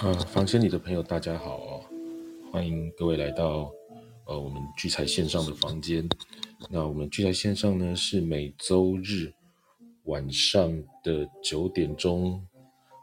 [0.00, 1.84] 呃，房间里的朋友，大家好哦！
[2.52, 3.68] 欢迎各位来到
[4.26, 6.08] 呃我们聚财线上的房间。
[6.70, 9.32] 那我们聚财线上呢，是每周日
[10.04, 10.72] 晚上
[11.02, 12.40] 的九点钟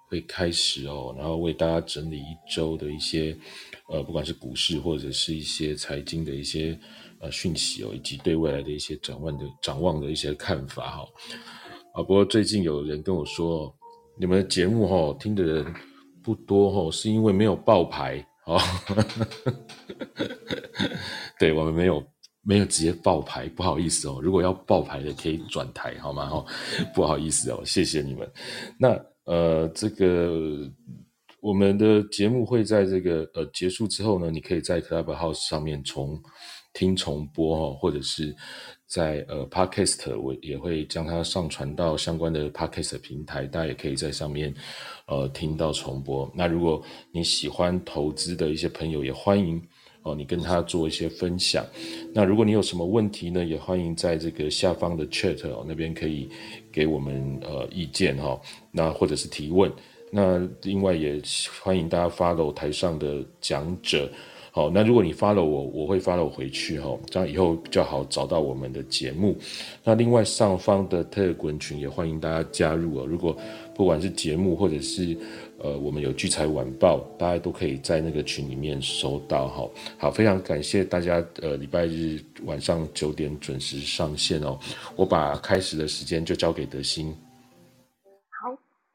[0.07, 3.37] 会开始哦，然后为大家整理一周的一些
[3.89, 6.79] 呃，不管是股市或者是一些财经的一些
[7.19, 11.05] 呃讯息哦，以及对未来的一些展望的展望的一些看法哈。
[11.93, 13.75] 啊，不过最近有人跟我说，
[14.17, 15.75] 你们的节目哈听的人。
[16.25, 18.59] 不多哦，是因为没有爆牌哦。
[21.39, 22.03] 对我们没有
[22.41, 24.19] 没有直接爆牌，不好意思哦。
[24.23, 26.43] 如果要爆牌的，可以转台好吗？
[26.95, 28.27] 不好意思哦，谢谢你们。
[28.79, 30.67] 那呃，这个
[31.39, 36.19] 我们的节目会在这个呃结束之后呢，你可以在 Clubhouse 上面重
[36.73, 38.35] 听重播哈，或者是。
[38.87, 44.53] 在呃，Podcast 我也会将它上传到相关的 Podcast 平台，大家也可以在上面
[45.07, 46.31] 呃听到重播。
[46.35, 49.61] 那如果你喜欢投资的一些朋友，也欢迎
[50.03, 51.65] 哦，你跟他做一些分享。
[52.13, 56.29] 那如果你有什么问题呢，也欢迎在这个下方的 Chat 哦那边可以
[56.71, 58.39] 给我们呃意见哈，
[58.71, 59.71] 那或者是提问。
[60.11, 61.19] 那另外也
[61.63, 64.07] 欢迎大家 follow 台上的讲者。
[64.55, 69.35] 好，那如果你发了我，我会发了回去哈，这样以后比较好找到我们的节目。
[69.83, 73.05] 那另外上方的特滚群也欢迎大家加入哦。
[73.05, 73.35] 如果
[73.75, 75.17] 不管是节目或者是
[75.57, 79.69] 呃我们有聚财晚报，大家都可以在那个群里面收到哈。
[79.97, 84.57] 好，非常感谢大家呃礼拜日晚上九点准时上线哦。
[84.95, 87.13] 我把开始的时间就交给德心。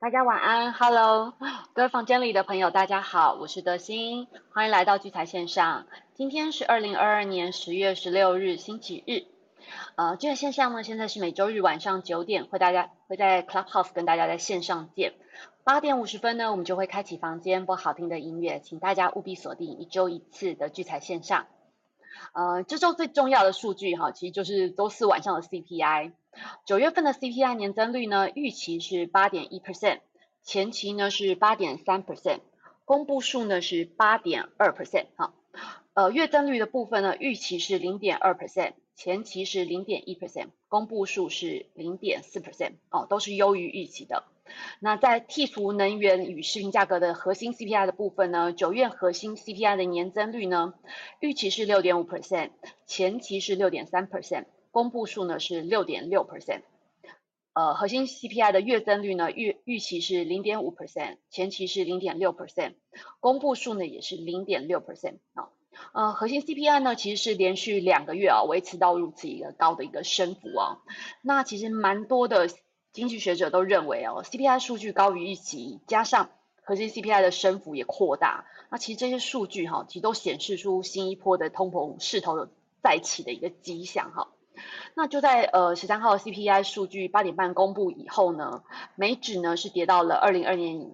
[0.00, 1.34] 大家晚安，Hello，
[1.74, 5.86] 各位房间里的朋友，大家好，我是德心，欢迎来到聚财线上。
[6.14, 9.24] 今天是二零二二年十月十六日，星期日。
[9.96, 15.12] 呃，聚财线上呢，现在是每周日晚上九点，会大家会在 Clubhouse 跟大家在线上见。
[15.64, 21.46] 八点五十分呢，我们就会开启房间播好听的音乐，请大家务必锁定一周一次的聚财线上。
[22.32, 26.12] 呃，这周最重要的数据哈，其实就是周四晚上的 CPI。
[26.64, 30.00] 九月份的 CPI 年增率呢，预期是八点一 percent，
[30.42, 32.40] 前期呢是八点三 percent，
[32.84, 35.34] 公布数呢是八点二 percent 哈。
[35.94, 44.24] 呃，月增率的部分呢，预期是零点二 percent，前期是零点一 percent，公布数是零点四 percent 哦，都是优于预期的。
[44.78, 50.74] 那在剔除能源与食品价格的核心 CPI 的部分呢，九月核心 CPI 的年增率呢，
[51.18, 52.50] 预期是六点五 percent，
[52.86, 54.44] 前期是六点三 percent。
[54.70, 56.62] 公布数呢是六点六 percent，
[57.52, 62.74] 呃，核心 CPI 的月增率呢预预期是零点五 percent，前期是零点六 percent，
[63.18, 65.48] 公布数呢也是零点六 percent 啊，
[65.92, 70.78] 呃，核心 CPI 呢其实是连续两个月啊维持到如此一个高的一个升幅啊，
[71.22, 72.48] 那其实蛮多的
[72.92, 76.30] 经济学者都认为哦，CPI 数据高于预期，加上
[76.62, 82.48] 核心 CPI 的升幅也扩大，那其实这些数据哈其实都显示出新一波的通膨势头有
[82.82, 84.28] 再起的一个迹象哈。
[84.94, 88.62] 那就在呃十三号 CPI 数据八点半公布以后呢，
[88.96, 90.90] 美指呢是跌到了二零二年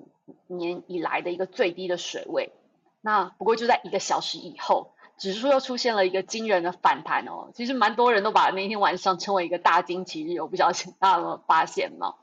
[0.47, 2.53] 年以来的一个最低的水位。
[3.01, 7.51] 那不过就在一个小时以后，指数又出现了一个惊人的反弹哦。
[7.55, 12.15] 其实蛮多人都把那天晚上称为一个大惊奇日，我不知道大家有没有发现吗？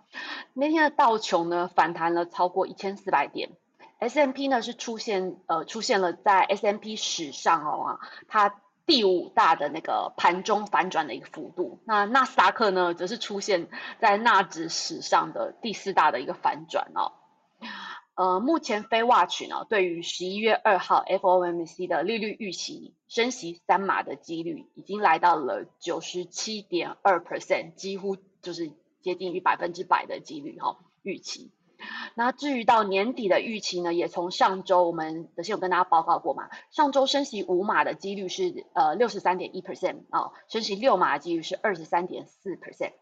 [0.53, 3.50] 那天的道琼呢反弹了超过一千四百点
[4.00, 8.56] ，S M P 呢是出现呃出现了在 S M P 史上哦啊它。
[8.85, 17.13] 第五大的那个盘中反转的一个幅度，那纳斯达克呢，则是出现在纳指史上的第四大的一个反转哦。
[18.16, 28.71] 呃，目前非 watch 呢，对于十一月二号 FOMC 的利率预期升息三码的几率，已经来到了九十七点二 percent，几乎就是
[29.01, 31.51] 接近于百分之百的几率哈，预期。
[32.16, 42.94] 那至于到年底的预期呢，也从上周我们之前有跟大家报告过嘛，上周升息五码的几率是呃六十三点一 percent 啊，升息六码的几率是二十三点四 percent。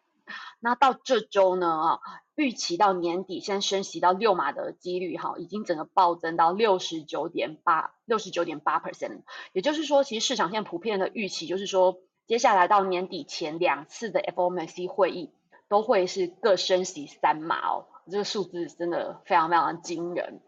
[0.62, 2.00] 那到这周呢啊，
[2.36, 9.24] 预期到年底现在升息到六码的几率哈，已经整个暴增到六十九点八六十九点八 percent。
[9.52, 11.98] 也就是说，其实市场现在普遍的预期就是说，
[12.28, 15.34] 接下来到年底前两次的 FOMC 会议
[15.68, 17.88] 都会是各升息三码哦。
[18.10, 20.42] 这个数字真的非常非常惊人。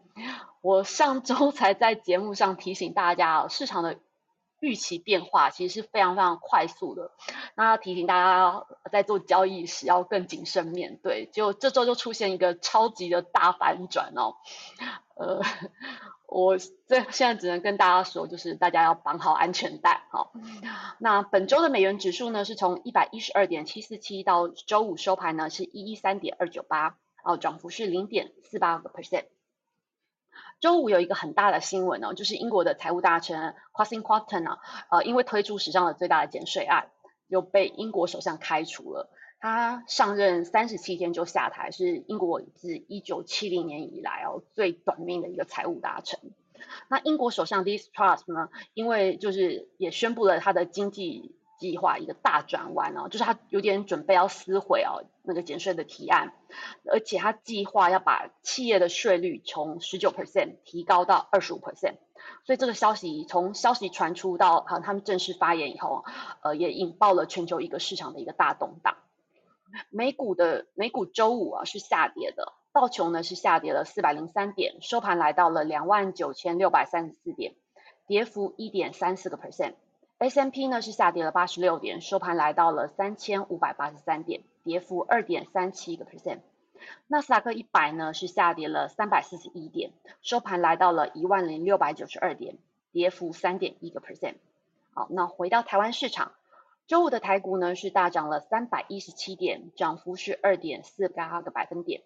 [0.60, 3.98] 我上周才在节目上提醒大家，市场的
[4.60, 7.10] 预期变化其实是非常非常快速的。
[7.54, 11.28] 那提醒大家在做交易时要更谨慎面对。
[11.32, 14.36] 就这周就出现一个超级的大反转哦。
[15.16, 15.42] 呃，
[16.26, 20.06] 我这现在只能跟大家说，就是大家要绑好安全带。
[20.10, 20.32] 好，
[20.98, 26.96] 那本周的美元指数呢，是从一百一十二点七四七到周五收盘呢是一一三点二九八。
[27.24, 29.24] 哦，涨幅是零点四八个 percent。
[30.60, 34.58] 周五有一个很大的新闻哦，就是英国的财务大臣 Quassin Quatten 啊，
[34.90, 36.90] 呃，因为推出史上的最大的减税案，
[37.26, 39.10] 又被英国首相开除了。
[39.40, 46.20] 他上任三十七天就下台，是英国自一九七零年以来哦最短命的一个财务大臣。
[46.88, 51.34] 那英国首相 Distrust 呢，因为就是也宣布了他的经济。
[51.64, 56.34] 计划一个大转弯哦，就是他有点准备要撕毁哦那个减税的提案，
[56.92, 61.94] 而且他计划要把企业的税率从十九 percent 提高到二十五 percent，
[62.44, 66.04] 所以这个消息从消息传出到哈他们正式发言以后，
[66.42, 68.96] 呃也引爆了全球一个市场的一个大动荡。
[69.88, 77.54] 美股的美股周五啊是下跌的，道琼呢是下跌了四百零三点，收盘来到了两万九千六百三十四点，
[78.06, 79.76] 跌幅一点三四个 percent。
[80.18, 86.38] S M P 呢是下跌了八十六点，收盘来到了三千五百八十三点，跌幅二点三七个 percent。
[87.08, 89.90] 纳斯达克一百呢是下跌了三百四十一点，
[90.22, 92.56] 收盘来到了一万零六百九十二点，
[92.92, 94.36] 跌幅三点一个 percent。
[94.92, 96.32] 好，那回到台湾市场，
[96.86, 102.02] 周五的台股呢是大涨了三百一十七点，涨幅是二点四八个百分点，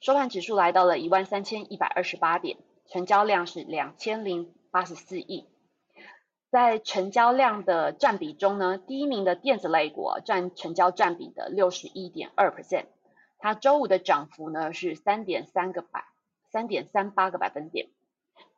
[0.00, 2.56] 收盘指数来到了一万三千一百二十八点，
[2.86, 5.46] 成交量是两千零八十四亿。
[6.50, 12.86] 在成交量的占比中呢，第一名的电子类股占成交占比的六十一点二 percent，
[13.38, 16.04] 它周五的涨幅呢是三点三个百
[16.50, 17.88] 三点三八个百分点。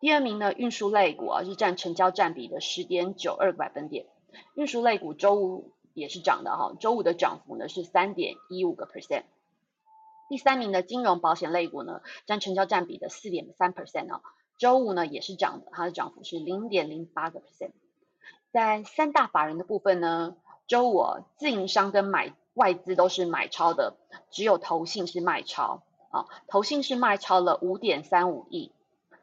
[0.00, 4.06] 第二名呢，运输类股啊是占成交占比的十点九二个百分点，
[4.54, 9.24] 运输类股周五也是涨的哈，周五的涨幅呢是三点一五个 percent。
[10.30, 14.22] 第三名的金融保险类股呢，占成交占比的四点三 percent 哦，
[14.56, 17.72] 周五呢也是涨的，它的涨幅是零点零八个 percent。
[18.52, 23.96] 在三大法人的部分呢，周五自营商跟买外资都是买超的，
[24.30, 28.70] 只有投信是卖超啊，投信是卖超了五点三五亿，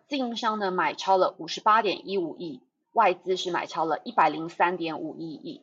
[0.08, 5.62] 自营商呢买超了五十八点一五亿，外资是买超了一百零三点五一亿。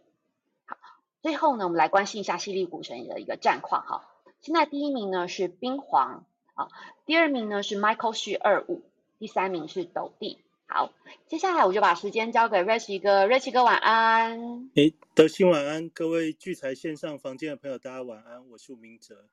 [0.64, 0.76] 好，
[1.20, 4.08] 最后呢，我们来关心一下犀利股神的一个战况哈。
[4.42, 6.24] 现在第一名呢是冰皇
[6.54, 6.68] 啊，
[7.04, 8.82] 第二名呢是 Michael 旭二五，
[9.18, 10.44] 第三名是斗地。
[10.68, 10.92] 好，
[11.28, 14.68] 接下来我就把时间交给 Rich 哥，Rich 哥晚安。
[14.74, 19.28] 哎，德兴晚安，各位聚财线上房间的朋友，大家晚安，我是吴明哲。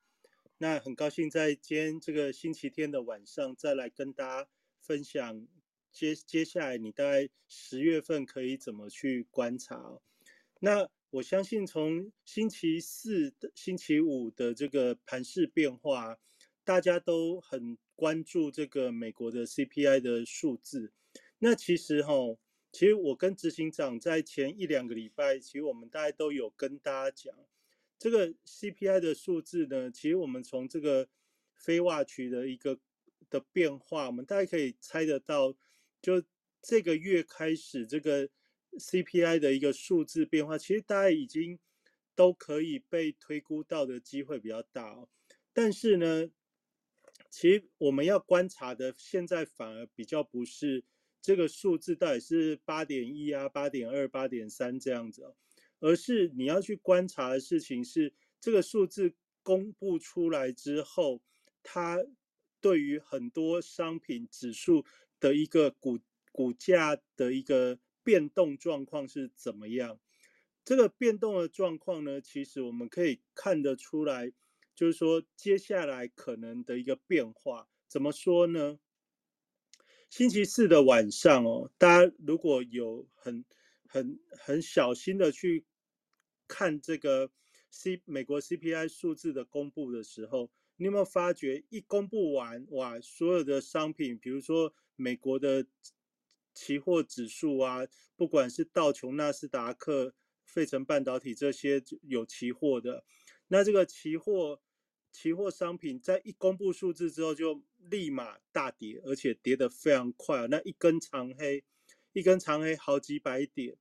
[0.59, 4.47] 那很高兴在今天这个星期天的晚上，再来跟大家
[4.80, 5.47] 分享
[5.91, 10.00] 接接下来你大概十月份可以怎么去观察。
[10.59, 16.15] 那我相信从星期四的、星期五的这个盘势变化，
[16.63, 20.94] 大家都很关注这个美国的 CPI 的数字。
[21.43, 22.13] 那其实哈，
[22.71, 27.37] 其实我跟执行长在前一两个礼拜，其实我们大家都有跟大家讲，
[27.99, 31.09] 这个 CPI 的数字呢，其实我们从这个
[31.53, 32.79] 非挖区的一个
[33.29, 35.53] 的变化，我们大家可以猜得到，
[36.01, 36.23] 就
[36.61, 38.29] 这个月开始这个
[38.77, 41.59] CPI 的一个数字变化，其实大家已经
[42.15, 45.09] 都可以被推估到的机会比较大哦。
[45.51, 46.29] 但是呢，
[47.29, 50.85] 其实我们要观察的，现在反而比较不是。
[51.23, 55.33] 这个数字到底是八点一啊、八点二、八点三这样子，
[55.79, 61.21] 而是你要去观察的事情是，这个数字公布出来之后，
[61.63, 62.03] 它
[62.59, 64.83] 对于很多商品指数
[65.21, 65.98] 的一个股
[66.33, 69.98] 股价的一个变动状况是怎么样？
[70.65, 74.33] 这个变动的状况呢，其实我们可以看得出来，
[74.75, 78.79] 就是说接下来可能的一个变化，怎么说呢？
[80.15, 83.43] 星期四的晚上哦，大家如果有很
[83.88, 85.65] 很很小心的去
[86.48, 87.32] 看这个
[87.72, 95.65] C 美国 CPI 数字的公布的时候，你有没有发觉一公布完哇，所有的商品，比如说美国的
[96.53, 97.79] 期货指数啊，
[98.15, 100.13] 不管是道琼、纳斯达克、
[100.46, 103.03] 费城半导体这些有期货的，
[103.48, 104.62] 那这个期货。
[105.15, 110.47] 期货商品在一公布数字之后，就立马大跌，而且跌得非常快啊。
[110.49, 111.63] 那一根长黑，
[112.13, 113.77] 一根长黑好几百点。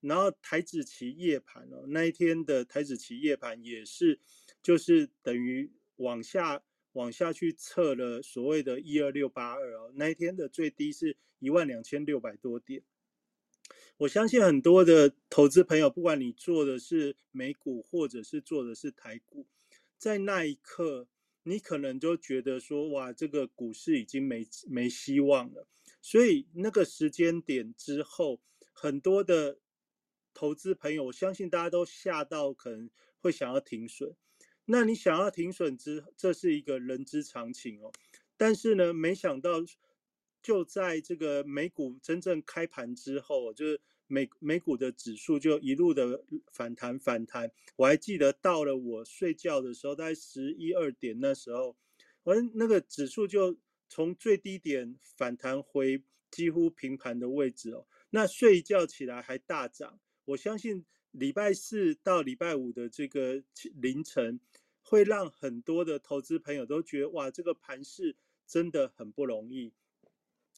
[0.00, 4.20] 然后台指期夜盘哦，那一天的台指期夜盘也是，
[4.62, 12.82] 就是等于往下往下去测了所谓的一二六八二哦，那一天的最低是一万两千六百多点。
[13.96, 19.46] 我相信很多的投资朋友，不管你做的是美股或者是做的是台股。
[19.96, 21.08] 在那一刻，
[21.44, 25.66] 你可能就觉得说，哇，这个股市已经没没希望了。
[26.02, 28.40] 所以那个时间点之后，
[28.72, 29.58] 很多的
[30.34, 34.14] 投资朋友，我相信大家都吓到，可能会想要停损。
[34.66, 37.92] 那你想要停损之，这是一个人之常情哦。
[38.36, 39.62] 但是呢，没想到
[40.42, 47.50] 就在这个美股真正开盘之后，就是美美股的指数就一路的反弹反弹。
[47.76, 51.76] 我还记得到了我睡觉的时候，大概十一二点那时候，
[52.22, 53.56] 我那个指数就
[53.88, 57.86] 从最低点反弹回几乎平盘的位置哦。
[58.10, 63.42] 那睡一觉起来还大涨，我相信礼拜四到礼拜五的这个
[63.74, 64.40] 凌晨，
[64.82, 69.72] 会让很多的投资朋友都觉得哇，这个盘势真的很不容易。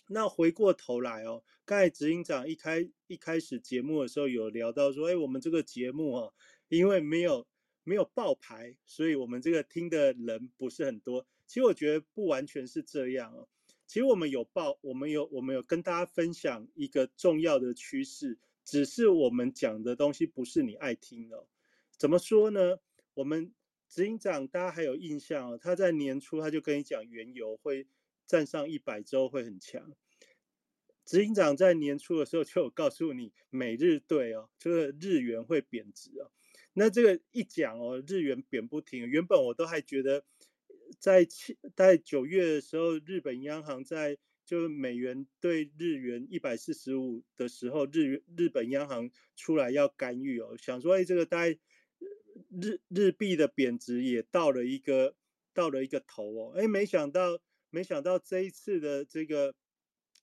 [0.08, 6.34] 那回过头来哦，刚才执行长一开一开始节目的时候有聊到说，哎，我们这个节目哦，
[6.68, 7.46] 因为没有
[7.82, 11.26] 没有爆牌，所以我们这个听的人不是很多。
[11.46, 13.48] 其实我觉得不完全是这样哦。
[13.86, 21.46] 其实我们有报，我们有我们有跟大家分享一个重要的趋势，只是我们讲的东西不是你爱听的。
[21.96, 22.78] 怎么说呢？
[23.14, 23.52] 我们
[23.88, 27.86] 执行长大家还有印象哦，他在年初他就跟你讲原油会
[28.26, 29.94] 站上一百周会很强。
[31.04, 36.30] 执行长在年初的时候就有告诉你，美日对哦，这个日元会贬值哦。
[36.72, 40.24] 那这个一讲哦，日元贬不停，原本我都还觉得。
[41.00, 51.58] 在七在九月的时候，日本央行在就是美元对日元一百四十五的时候，日日本央行出来要干预哦，想说哎，这个大概
[52.50, 55.16] 日日币的贬值也到了一个
[55.52, 57.40] 到了一个头哦，哎，没想到
[57.76, 59.54] 没想到这一次的这个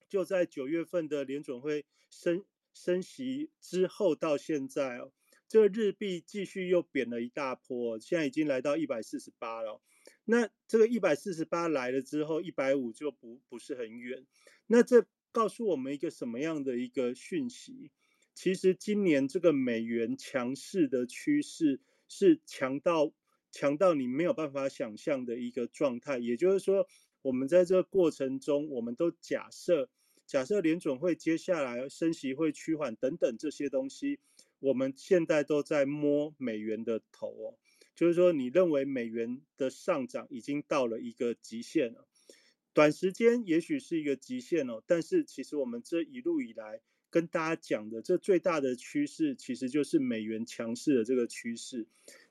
[0.08, 5.12] 就在九月份的联准会升升息之后到现在哦，
[5.46, 9.80] 这个日币继续又贬了一大波，现在已经来到一百四十八了。
[10.24, 14.26] 那这个一百四十八来了之后，一百五就不不是很远。
[14.66, 17.92] 那这告诉我们一个什么样的一个讯息？
[18.34, 23.14] 其实今年这个美元强势的趋势是强到
[23.52, 26.18] 强到你没有办法想象的一个状态。
[26.18, 26.88] 也就是说，
[27.24, 29.88] 我们在这个过程中，我们都假设
[30.26, 34.18] 假设联准会接下来升息会趋缓等等这些东西，
[34.60, 37.56] 我们现在都在摸美元的头哦。
[37.94, 42.06] 就是说，你认为美元的上涨已经到了一个极限了，
[42.74, 51.86] 短时间也许是一个极限哦，但是其实我们这一路以来跟大家讲的这最大的趋势，其实就是美元强势的这个趋势。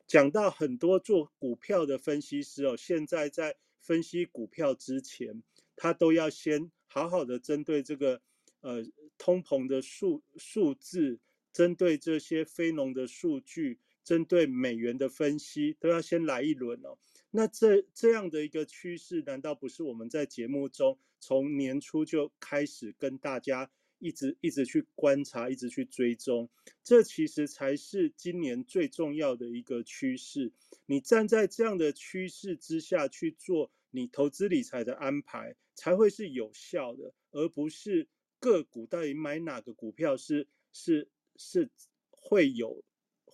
[0.05, 5.43] 讲到很多做股票的分析师哦，现在在分析股票之前，
[5.75, 8.19] 他都要先好好的针对这个
[8.61, 8.83] 呃
[9.19, 11.19] 通膨的数数字，
[11.51, 13.77] 针对这些非农的数据。
[14.05, 16.97] 针对美元的分析都要先来一轮哦。
[17.31, 23.71] 那这这样的一个趋势，难道不是我们在节目中从年初就开始跟大家
[24.03, 26.49] 一直一直去观察、一直去追踪？
[26.83, 30.51] 这其实才是今年最重要的一个趋势。
[30.85, 38.07] 你站在这样的趋势之下去做你投资理财的安排，才会是有效的，而不是
[38.39, 41.69] 个股到底买哪个股票是是是
[42.11, 42.83] 会有。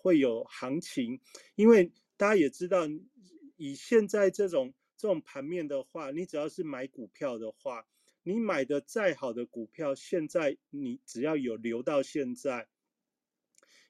[0.02, 1.20] 会有行情，
[1.56, 2.88] 因为大家也知道，
[3.58, 7.86] 以现在这种这种盘面的话，你只要是买股票的话，
[8.30, 12.68] 你买的再好的股票，现在你只要有留到现在，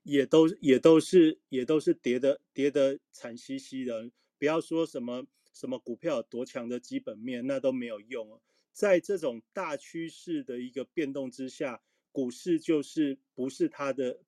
[0.04, 4.10] 也都也都是也都是跌的跌的惨兮兮的。
[4.38, 8.40] 不要说什么什么股票有多强的基本面，那都没有用
[8.72, 11.82] 在这种大趋势的一个变动之下，
[12.14, 14.22] 股市就是不是它的。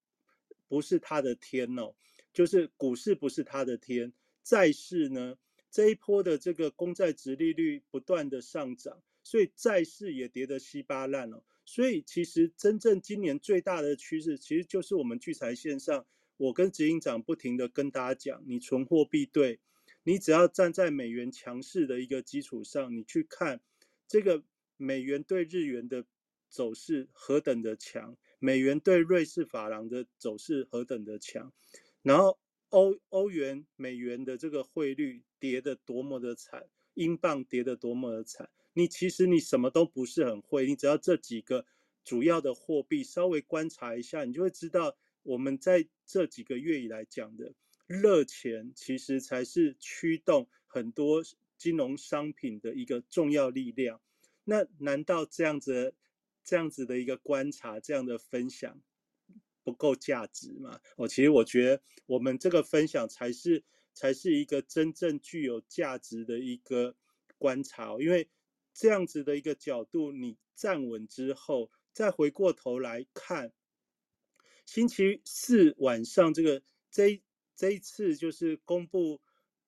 [0.68, 1.94] 不是它的天哦，
[2.32, 5.38] 就是股市不是它的天，债市呢
[5.70, 11.44] 这一波的这个公债值利率不断的上涨，所以债市也跌得稀巴烂了。
[11.66, 16.06] 所以其实真正今年最大的趋势，其实就是我们聚财线上，
[16.38, 19.60] 我跟执行长不停的跟大家讲，你存货币对，
[20.04, 23.62] 你只要站在美元强势的一个基础上，你去看
[24.08, 24.44] 这个
[24.76, 26.06] 美元对日元的
[26.50, 28.18] 走势何等的强。
[28.40, 31.54] 美元对瑞士法郎的走势何等的强，
[32.02, 38.50] 然后欧欧元、美元的这个汇率跌得多么的惨，英镑跌得多么的惨。
[38.74, 41.66] 你其实你什么都不是很会，你只要这几个
[42.04, 47.54] 主要的货币稍微观察一下，你就会知道我们在这几个月以来讲的
[47.88, 51.24] 热钱，其实才是驱动很多
[51.58, 54.02] 金融商品的一个重要力量。
[54.44, 55.94] 那难道这样子？
[56.44, 58.82] 这样子的一个观察，这样的分享
[59.64, 60.82] 不够价值吗？
[60.98, 63.64] 我其实我觉得我们这个分享才是
[63.94, 66.96] 才是一个真正具有价值的一个
[67.38, 68.28] 观察，因为
[68.74, 73.52] 这样子的一个角度，你站稳之后，再回过头来看，
[74.66, 77.22] 星期四晚上这个这
[77.56, 79.22] 这一次就是公布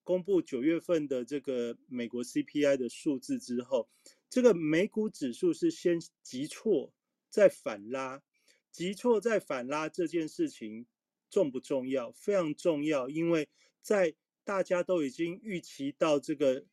[0.04, 3.90] 公布九月份的这个美国 CPI 的数字之后。
[4.30, 6.92] 这个美股指数是先急挫
[7.30, 8.24] 再反拉，
[8.72, 10.88] 急挫再反拉这件事情
[11.30, 12.12] 重不重要？
[12.12, 13.48] 非常重要，因为
[13.82, 16.66] 在大家都已经预期到这个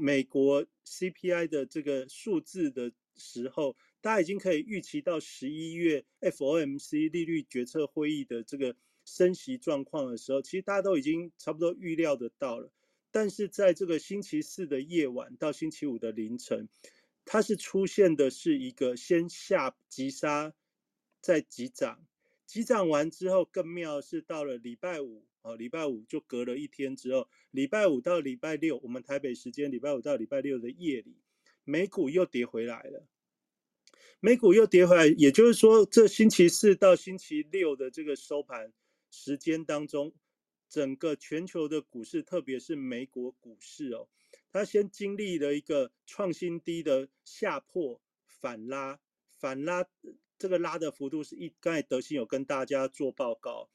[0.00, 12.72] 美国 CPI 的这个数字的时候，大家已经可以预期到十一月 FOMC 利率决策会议的这个升息状况的时候，其实大家都已经差不多预料得到了。
[13.10, 16.68] 但是在这个星期四的夜晚到星期五的凌晨，
[17.24, 20.54] 它是出现的是一个先下急杀，
[21.20, 22.06] 再急涨，
[22.46, 31.16] 急涨完之后更妙是到了礼拜五，哦，礼拜五就隔了一天之后，礼拜五到礼拜六，我们台北时间礼拜五到礼拜六的夜里，
[31.64, 33.06] 美股又跌回来了，
[34.20, 38.72] 美股又跌回来，也就是说这星期四到星期六的这个收盘
[39.10, 40.12] 时间当中。
[40.68, 44.08] 整个全球的股市，特别是美国股市哦，
[44.50, 49.86] 它先经历了一个创新低的下破反拉，反拉
[50.38, 53.68] 这个拉的幅度是一，刚才德兴有跟大家做报告，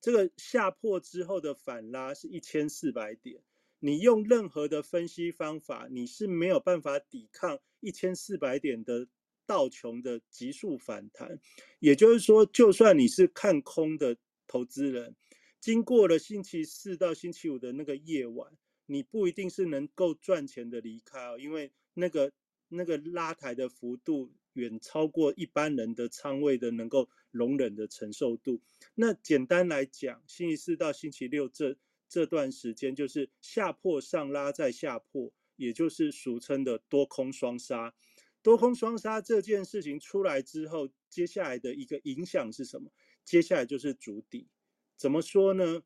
[0.00, 3.42] 这个下破之后的反拉是一千四百点，
[3.78, 9.06] 你用任何的分析方法，你是没有办法抵抗一千四百点的
[9.46, 11.38] 道琼的急速反弹，
[11.80, 14.16] 也就是说，就算你是看空的
[14.46, 15.14] 投资人。
[15.60, 18.50] 经过了星期四到星期五的那个夜晚，
[18.86, 22.32] 你不一定是能够赚钱的离开哦，因为那个
[22.68, 28.60] 那个拉抬的幅度远超过一般人的仓位的能够容忍的承受度。
[28.94, 31.76] 那简单来讲，星期四到星期六这
[32.08, 37.94] 这段时间就是下破上拉再下破，也就是俗称的多空双杀。
[38.42, 42.90] 多空双杀这件事情出来之后，接下来的一个影响是什么？
[43.24, 44.48] 接下来就是筑底。
[44.96, 45.82] 怎么说呢？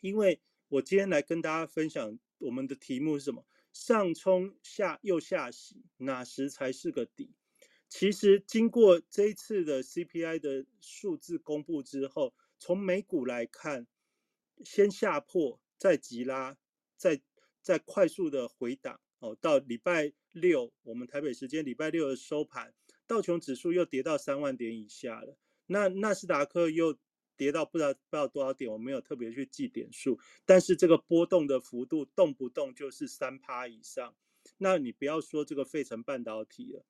[0.00, 3.46] 因为我今天来跟大家分享我们的题目是什么？
[3.72, 7.30] 上冲下又下洗，哪时才是个底？
[7.88, 13.86] 其实经过这一次的 CPI 的数字公布之后，从美股来看，
[14.64, 16.56] 先下破，再急拉，
[16.96, 17.20] 再
[17.62, 19.36] 再快速的回档哦。
[19.40, 22.74] 到礼拜六，我们台北时间礼拜六的收盘，
[23.06, 25.36] 道琼指数又跌到三万点以下了。
[25.66, 26.98] 那纳斯达克又。
[27.38, 34.16] 跌到不知道不知道多少点，我没有特别去记点数，但是这个波动的幅度动不动就是三趴以上。
[34.56, 36.84] 那你不要说这个费城半导体了，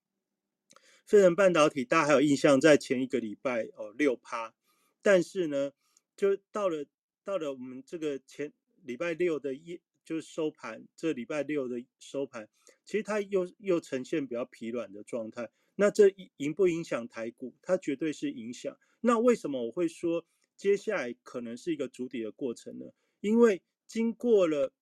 [1.08, 4.54] 费城半导体大家还有印象，在前一个礼拜哦六趴，
[5.00, 5.72] 但是呢，
[6.14, 6.84] 就到了
[7.24, 12.46] 到了我们这个前礼拜六的夜就是收盘，这礼拜六的收盘，
[12.84, 15.48] 其实它又又呈现比较疲软的状态。
[15.76, 17.54] 那这影不影响台股？
[17.62, 18.76] 它绝对是影响。
[19.00, 20.26] 那为什么我会说？
[20.58, 22.86] 接下来可能是一个筑底的过程呢，
[23.20, 24.74] 因为经过了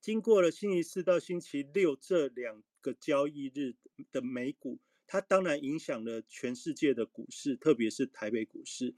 [0.00, 3.76] 经过了星期四到星期六这两个交易日
[4.10, 8.94] 的美股，它当然影响了全世界的股市，特别是台北股市。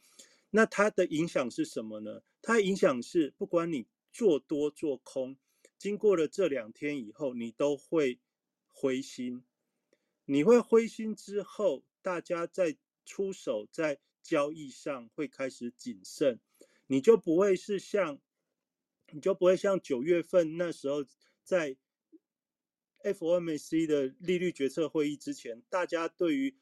[0.51, 2.23] 那它的影响是什么呢？
[2.43, 5.37] 它影响是不管你做多做空，
[5.77, 8.21] 经过了这两天以后，你都会
[8.67, 9.45] 灰心。
[10.25, 14.01] 你会灰心之后，大家在出手在。
[14.21, 16.39] 交易上会开始谨慎，
[16.87, 18.21] 你就不会是像，
[19.11, 21.03] 你就不会像九月份那时候
[21.43, 21.79] 在
[23.13, 26.55] FOMC 的利率决策会议之前，大家对于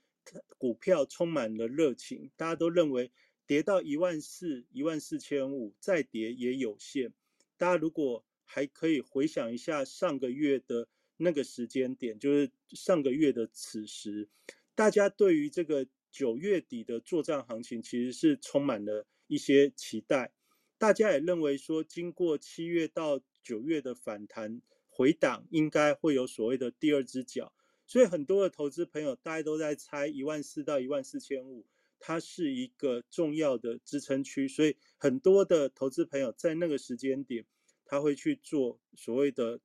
[0.58, 3.10] 股票充满了热情，大家都认为
[3.46, 7.12] 跌到一万四、一万四千五再跌也有限。
[7.56, 14.28] 大家如果还可以回想一下上个月的那个时间点，就是上个月的此时，
[14.74, 15.86] 大家对于这个。
[16.12, 20.32] 九月底的作战行情其实是充满了一些期待，
[20.78, 24.62] 大家也认为说，经过七月到九月的反弹
[24.96, 27.52] 回档，应该会有所谓的第二只脚，
[27.86, 31.66] 所以很多的投资朋友大家都在猜一万四到一万四千五，
[32.00, 37.44] 它是一个重要的支撑区，所以很多的投资朋友在那个时间点，
[37.84, 39.60] 他会去做所谓的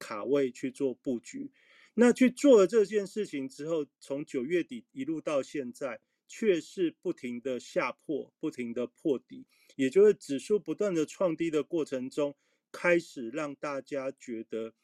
[0.00, 1.52] 卡位去做布局。
[1.94, 12.34] 那去做了这件事情之后，从九月底一路到现在，却是不停的下破，不停的破底，也就是指数不断的创低的过程中，
[12.72, 14.74] 开始让大家觉得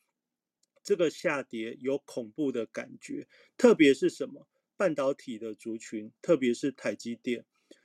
[0.85, 3.27] 这个下跌有恐怖的感觉。
[3.57, 4.47] 特别是什么
[4.77, 7.45] 半导体的族群，特别是台积电。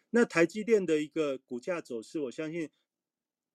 [0.10, 2.70] 那台积电的一个股价走势，我相信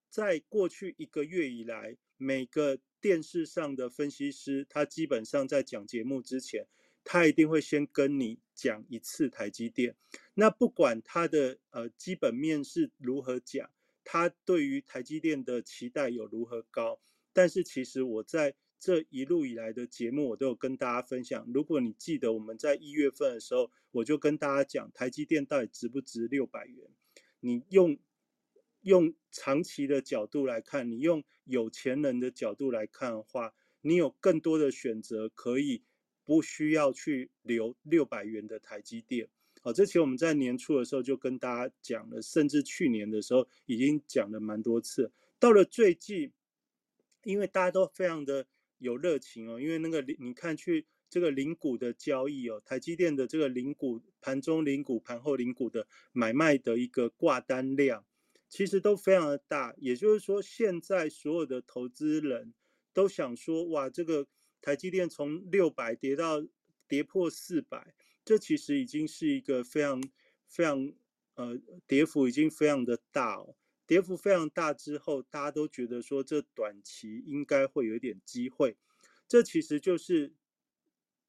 [0.09, 2.81] 在过去一个月以来，每个。
[3.01, 6.67] 电视上的分析师，他基本上在讲节目之前，
[7.05, 9.95] 他一定会先跟你讲一次台积电。
[10.35, 13.71] 那不管他的呃基本面是如何讲，
[14.11, 16.99] 他对于台积电的期待有如何高，
[17.35, 21.47] 但是其实我在这一路以来的节目，我都有跟大家分享。
[21.53, 26.89] 如果你记得我们在一月份的时候，我就跟大家讲，台积电到底值不值六百元？
[27.41, 27.99] 你用
[28.81, 35.85] 用长期的角度来看，你用有钱人的角度来看的话，你有更多的选择，可以
[36.25, 39.29] 不需要去留六百元的台积电。
[39.63, 45.11] 好，这其实我们在年初的时候就跟大家讲了，甚至去年的时候已经讲了蛮多次。
[45.39, 46.33] 到了最近，
[47.25, 48.47] 因为大家都非常的
[48.79, 58.05] 有热情哦，因为那个你看去这个零股的交易哦，台积电的这个零股盘中零股、盘后零股的买卖的一个挂单量，
[58.49, 59.75] 其实都非常的大。
[59.79, 62.55] 也就是说，现在所有的投资人
[62.93, 64.27] 都想说，哇，这个
[64.63, 66.45] 台积电从六百跌到
[66.87, 67.95] 跌破四百。
[68.29, 70.03] 这其实已经是一个非常
[70.47, 70.93] 非常
[71.37, 78.77] 呃跌幅已经非常的大哦，跌幅非常大之后，大家都觉得说这短期应该会有点机会，
[79.27, 80.35] 这其实就是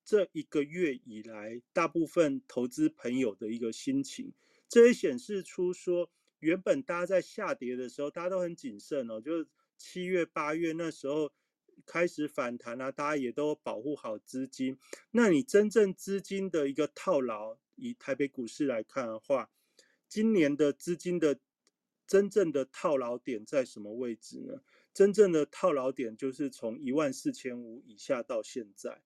[0.04, 4.34] 这一个月以来大部分投资朋友的一个心情，
[4.68, 11.32] 这也显示出说原本大家在下跌的时候，大家都很谨慎哦，就是七月八月那时候。
[11.86, 14.78] 开始反弹啊，大家也都保护好资金。
[15.12, 19.50] 那你真正资金的一个套牢，以台北股市来看的话，
[20.08, 21.40] 今年的资金的
[22.08, 24.62] 真正的套牢点在什么位置呢？
[24.94, 29.02] 真正的套牢点就是从一万四千五以下到现在。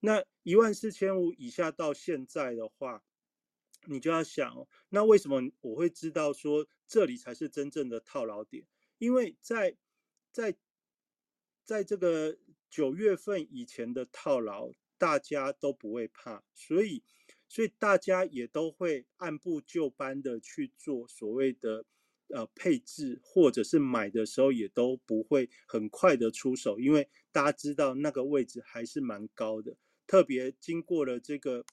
[0.00, 3.02] 那一万四千五以下到现在的话，
[3.84, 8.64] 你就要想，那为什么我会知道说这里才是真正的套牢点？
[8.96, 9.76] 因为在
[10.32, 10.56] 在
[11.68, 12.38] 在这个
[12.70, 17.02] 九月份以前的套牢，大家都不会怕，所以，
[17.46, 21.84] 所以大家也都会按部就班的去做所谓的
[22.28, 29.76] 呃配置，或者是买的时候也都不会很快的出手，因为大家知道那个位置还是蛮高的，
[30.06, 31.66] 特别经过了这个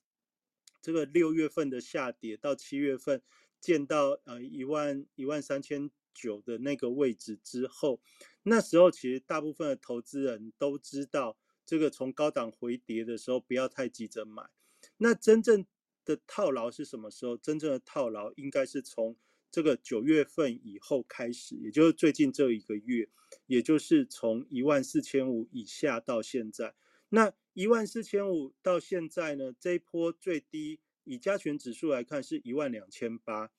[0.82, 3.22] 这个六月份的下跌，到七月份
[3.62, 8.02] 见到呃一万一万三千九的那个位置之后。
[8.48, 14.48] 那时候其实大部分的投资人都知道，这个从高档回跌的时候不要太急着买。
[14.98, 15.66] 那真正
[16.06, 17.36] 的套牢是什么时候？
[17.36, 19.18] 真正的套牢应该是从
[19.50, 23.10] 这个九月份以后开始，也就是最近这一个月，
[23.48, 26.76] 也就是从一万四千五以下到现在。
[27.10, 29.56] 那一万四千五到现在呢？
[29.60, 33.50] 这一波最低以加权指数来看是一万两千八，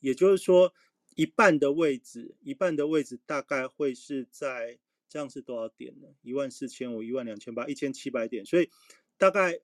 [0.00, 0.74] 也就是说。
[1.20, 6.08] 一半的位置，一半的位置大概会是在这样是多少点呢？
[6.22, 8.42] 一万四千五，一万两千八，一千七百点。
[8.46, 8.70] 所以
[9.18, 9.60] 大概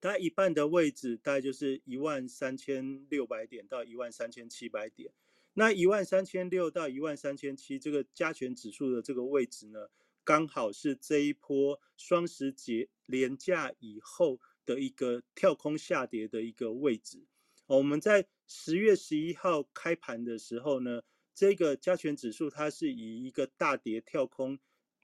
[0.00, 5.12] 大概一半的位置，大概就是一万三千六百点到一万三千七百点。
[5.54, 9.90] 那一万三千六到一万三千七这个加权指数的这个位置呢，
[10.24, 17.28] 刚好是这一波双十节连假以后的一个跳空下跌的一个位置。
[17.68, 21.00] 我们在十月十一号开盘的时候呢，
[21.34, 24.58] 这个加权指数它是以一个大跌跳空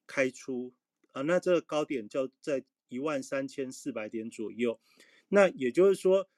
[0.06, 0.74] 开出
[1.12, 4.78] 啊，那这个高点就在一万三千四百点左右。
[5.28, 6.28] 那也就是说，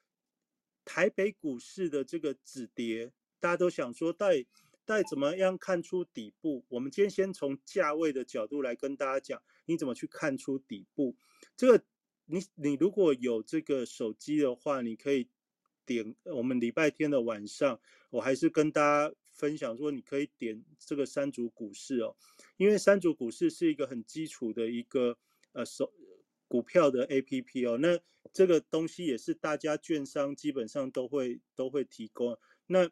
[0.85, 4.47] 台北股市的这个止跌，大家都想说，到底
[4.85, 6.65] 到底怎么样看出底部？
[6.69, 11.17] 我们今天先从价位的角度来跟大家讲，你怎么去看出底部？
[11.57, 11.83] 这个
[12.25, 15.29] 你你如果有这个手机的话，你可以。
[15.91, 22.15] 点我们礼拜天的晚上，我还是跟大家分享说，你可以点这个三足股市哦，
[22.55, 25.17] 因为三足股市是一个很基础的一个
[25.51, 25.91] 呃手
[26.47, 27.99] 股票的 A P P 哦，那
[28.31, 32.37] 这个东西也是大家券商基本上都会都会提供。
[32.67, 32.89] 那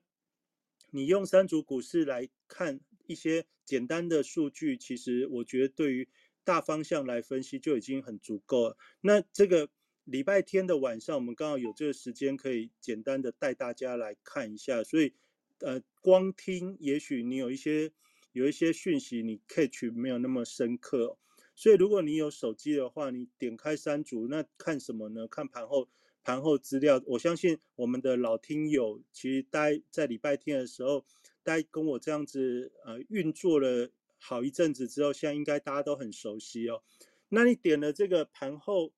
[0.92, 6.10] 你用三足股市来看一些简单的数据，其实我觉得对于
[6.44, 8.78] 大方向来分析就已经很足够了。
[9.02, 9.70] 那这个。
[10.10, 14.84] 礼拜天的晚上，我们刚好有这个时间，可以简单的带大家来看一下。
[14.84, 15.14] 所以，
[15.60, 17.92] 呃，光听也许你有一些
[18.32, 21.16] 有一些讯息，你 catch 没有那么深刻。
[21.56, 25.28] 所以，如果你有手机的话，你点开三组，那看什么呢？
[25.28, 25.88] 看盘后
[26.24, 27.00] 盘后资料。
[27.06, 31.06] 我相信我们的老听友，其实待在礼拜天的时候，
[31.44, 36.82] 待跟我这样子呃运作了好一阵子之后，现在应该大家都很熟悉哦。
[37.30, 38.92] 那你点了这个盘后。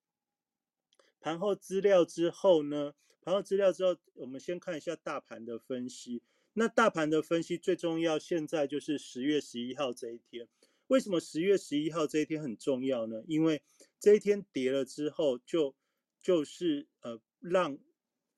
[1.22, 2.94] 盘后资料之后呢？
[3.22, 6.24] 盘后资料之后，我们先看一下大盘的分析。
[6.54, 10.48] 那大盘的分析最重要，现在就是十月十一号这一天。
[10.88, 13.24] 为什么十月十一号这一天很重要呢？
[13.28, 13.62] 因为
[14.00, 15.76] 这一天跌了之后，就
[16.22, 17.78] 就是呃让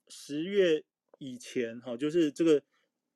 [0.10, 0.84] 十月
[1.17, 2.62] 以前哈，就是这个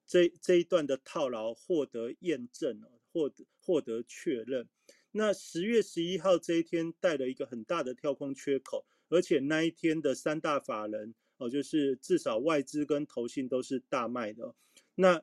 [0.08, 4.67] 这这一段的套牢获得验证哦，获得获得确认。
[5.12, 14.55] 那十月十一号这一天带了一个很大的跳空缺口，而且那一天的三大法人哦，就是至少外资跟投信都是大卖的。
[14.95, 15.21] 那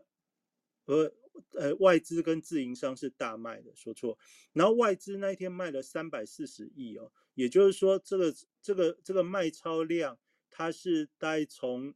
[0.87, 1.13] 呃
[1.53, 4.17] 呃，外资跟自营商是大卖的，说错。
[4.53, 10.19] 然后外资那一天卖了三百四十亿哦，也就是说这个这个这个卖超量，
[10.51, 11.93] 它是待从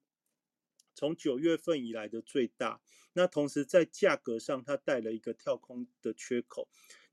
[0.94, 2.80] 从九月份以来的最大。
[3.12, 6.68] 那同时在价格上，它带了一个跳空的缺口。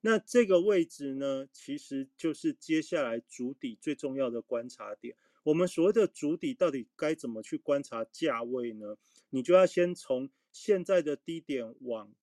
[0.06, 5.18] 那这个位置呢，其实就是接下来主底最重要的观察点。
[5.42, 8.98] 我们所谓的主底到底该怎么去观察价位呢？
[9.32, 12.14] 你就要先从现在的低点往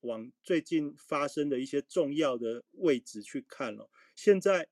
[0.00, 3.88] 往最近发生的一些重要的位置去看了。
[4.14, 4.68] 现在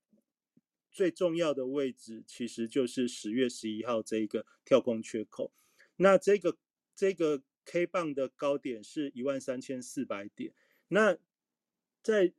[0.91, 5.55] 最重要的位置其实就是十月十一号这一个跳空缺口。
[5.97, 6.59] 那这个
[6.95, 10.53] 这个 K 棒的高点是一万三千四百点。
[10.89, 11.17] 那
[12.03, 12.35] 在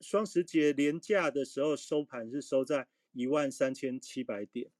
[0.00, 4.70] 双十节连假的时候收盘是收在一万三千七百点。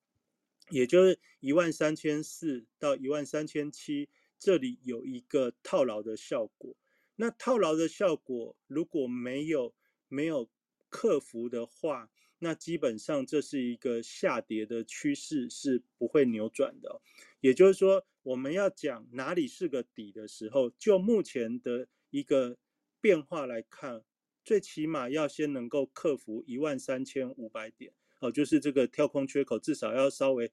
[0.71, 6.75] 也就是一万三千四到一万三千七，这里有一个套牢的效果。
[7.15, 9.73] 那套牢的效果如果没有
[10.09, 10.51] 没有
[10.89, 17.01] 克服的话，那基本上这是一个下跌的趋势是不会扭转的。
[17.41, 22.59] 也就是说，我们要讲哪里是个底的时候，就目前的一个
[23.01, 24.03] 变化来看，
[24.47, 27.93] 最起码要先能够克服一万三千五百点。
[28.21, 30.51] 哦，就是这个跳空缺口，至少要稍微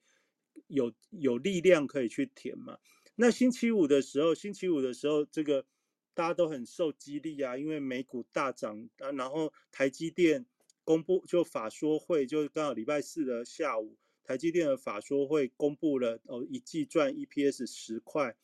[0.68, 2.78] 有有力量可以去填嘛。
[3.16, 5.66] 那星期五的时候，星期五的时候，这个
[6.14, 10.46] 大家都很受激励啊，因为美股大涨啊，然后台积电
[10.84, 18.36] 公布就法说会，就是刚好礼拜四的下午，台积电的法说会公布了哦，一季赚 EPS 十块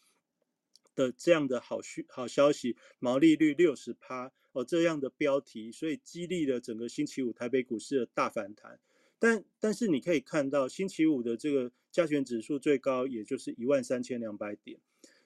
[0.99, 8.77] 的这样的好讯好消息，毛利率六十趴哦这样的标题，所以激励了整个星期五台北股市的大反弹。
[9.17, 14.77] 但但是你可以看到，星期五的这个加权指数最高也就是一万三千两百点，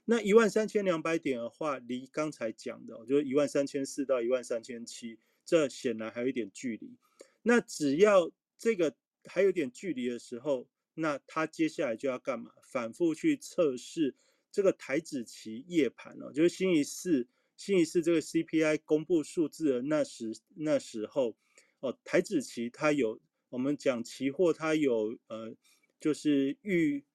[0.06, 6.98] 那一万三千两百点的话，离刚才讲的，就是一万三千四到一万三千七，这显然还有一点距离。
[7.42, 12.52] 那只要这个还有点距离的时候，那它接下来就要干嘛？
[12.64, 14.16] 反复去测试
[14.54, 21.36] 这个台子期夜盘哦，就是星期四，星期四这个 CPI 公布数字的那时那时候
[21.82, 23.20] 哦，台子期它有。
[23.50, 25.56] 我们讲期货，它有呃，
[26.00, 27.06] 就是预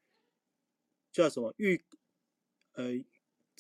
[1.11, 1.85] 叫什么预
[2.75, 2.93] 呃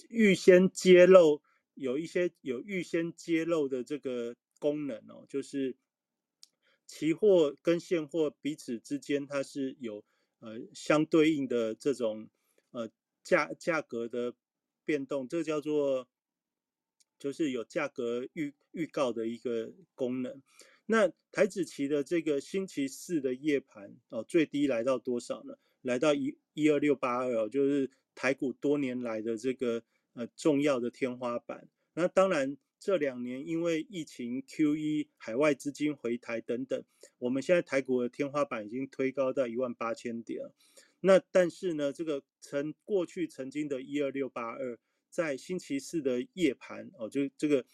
[0.08, 1.42] 预先揭露，
[1.74, 5.74] 有一些有预先揭露的这个功能哦，就是
[6.86, 10.04] 期货跟现货彼此之间它是有
[10.38, 12.28] 呃相对应的这种
[12.70, 12.88] 呃
[13.28, 14.34] 价价格的
[14.86, 16.08] 变动，这叫做
[17.18, 20.40] 就是有价格预预告的一个功能。
[20.86, 25.58] 那台子期的这个星期四的夜盘哦，最低来到多少呢？
[25.82, 29.82] 来到一一二六八二哦，就是台股多年来的这个
[30.14, 31.68] 呃重要的天花板。
[31.92, 36.82] 那当然这两年因为疫情、Q E、海外资金回台等等，
[37.18, 40.54] 我们现在台股的天花板已经推高到一万八千点了。
[41.00, 44.78] 那但是呢，这个曾过去曾经的一二六八二，
[45.10, 47.64] 在星期四的夜盘哦，就这个。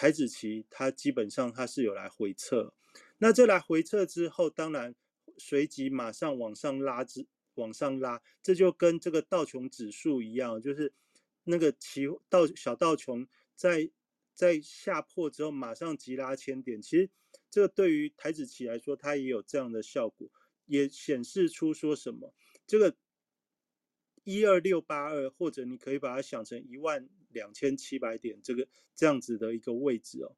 [0.00, 2.72] 台子期它基本上它是有来回撤，
[3.18, 4.94] 那这来回撤之后，当然
[5.36, 10.92] 随即马上往上拉之往上拉，这就跟这个道琼指数一样，就是
[11.42, 13.26] 那个期道小道琼
[13.56, 13.90] 在
[14.34, 17.10] 在下破之后马上急拉千点，其实
[17.50, 20.30] 这个对于台子期来说，它也有这样的效果，
[20.66, 22.32] 也显示出说什么
[22.68, 22.94] 这个。
[24.24, 30.36] 一二六八二，或者你可以把它想成一万两千七百点这个这样子的一个位置哦。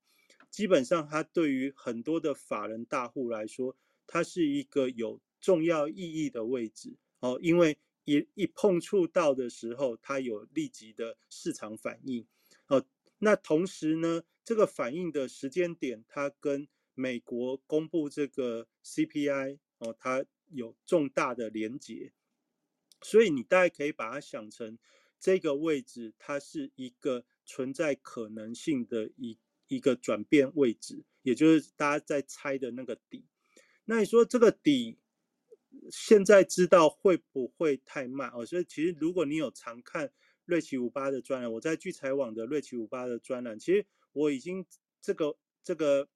[0.49, 7.37] 基本上，它对于很多的法人大户来说，它是一个有重要意义的位置哦。
[7.43, 12.25] 因为一一碰触到的时候，它有立即的市场反应
[12.69, 12.87] 哦。
[13.19, 22.13] 那同时呢，这个反应的时间点，它跟美国公布这个 CPI 哦，它有重大的连结。
[23.03, 24.79] 所以你大概可以把它想成
[25.19, 33.25] 这个位置，它是一个存在可能性的一一个转变位置，也就是大家在猜的那个底。
[33.85, 34.99] 那你说这个底
[35.91, 38.45] 现在知道会不会太慢哦？
[38.45, 40.13] 所以其实如果你有常看
[40.45, 44.67] 瑞奇五八的专栏，我在聚财网的瑞奇五八的专栏，其实我已经
[45.01, 46.09] 这个这个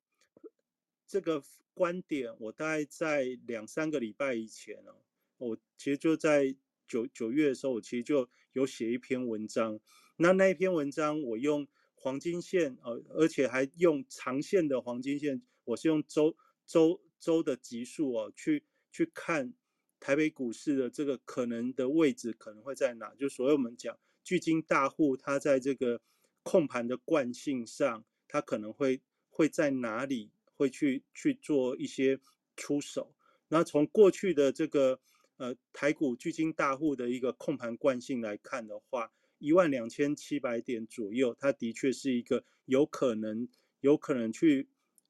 [1.07, 1.43] 这个
[1.73, 4.95] 观点，我大概在两三个礼拜以前哦，
[5.39, 6.55] 我其实就在。
[6.87, 9.81] 九九月的时候，我其实就有写一篇文章。
[10.17, 19.53] 那那一篇文章，我用黄金线，呃，而且还用长线的黄金线，我是用周周周的级数哦去去看
[19.99, 26.01] 台北股市的这个可能的位置可能会在哪，就所谓我们讲巨金大户它在这个
[26.43, 32.21] 控盘的惯性上，它可能会会在哪里会去去做一些
[32.57, 33.15] 出手。
[33.49, 35.01] 那从过去的这个
[35.37, 43.49] 呃台股巨金大户的一个控盘惯性来看的话，一万两千七百点左右，它的确是一个有可能
[43.81, 44.69] 有可能去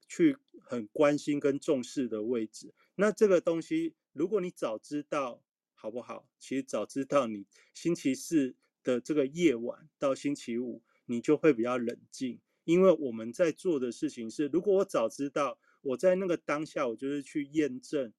[0.08, 2.72] 去很关心跟重视的位置。
[2.96, 5.42] 那这个东西，如果你早知道
[5.74, 6.28] 好不好？
[6.38, 18.12] 其实早知道，你星期四的这个夜晚到星期五，你就会比较冷静，因为我们在做的事情是，如果我早知道，我在那个当下，我就是去验证。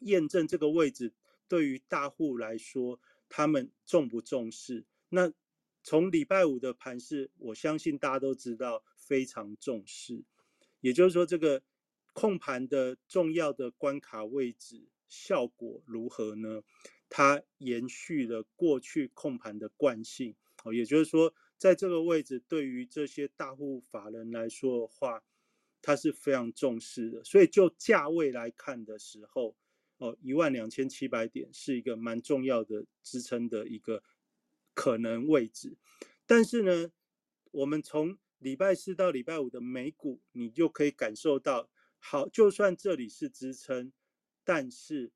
[0.00, 1.12] 验证这个位置
[1.48, 4.84] 对于大户来说，他们重不重视？
[5.08, 5.32] 那
[5.82, 10.24] 从礼拜五的盘势，我相信大家都知道非常重视。
[10.80, 11.62] 也就是说，这个
[12.12, 16.62] 控盘的重要的关卡位置效果如何呢？
[17.08, 20.74] 它延续了过去控盘的惯性哦。
[20.74, 25.22] 也就是说，在这个位置对于这些大户法人来说的话，
[25.80, 27.22] 它是非常重视的。
[27.22, 29.56] 所以就价位来看的时候。
[29.98, 34.02] 哦，一万两千七百点是一个蛮重要的支撑的一个
[34.74, 35.78] 可能位置，
[36.26, 36.92] 但是呢，
[37.50, 43.90] 我们从礼拜四到礼拜五的美股，你就可以感受到，好，就算这里是支撑，
[44.44, 45.10] 但是，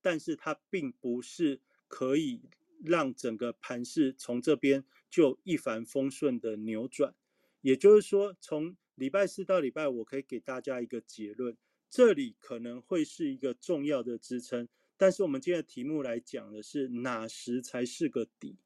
[0.00, 2.42] 但是它并不是可以
[2.82, 7.14] 让整个盘势从这边就一帆风顺的扭转，
[7.60, 11.56] 也就是说，从礼拜四到礼拜五，我可以给大家一个结论。
[11.88, 18.58] 这里可能会是一个重要的支撑，但是我们今天的题目来讲的是哪时才是个底？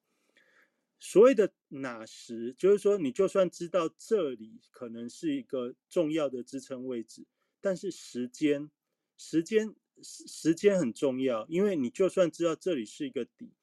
[0.98, 7.26] 所谓的哪时，就是说你就算知道这里可能是一个重要的支撑位置，
[7.60, 8.70] 但是时间、
[9.16, 13.54] 时间、时间很重要，因为你就算知道这里是一个底，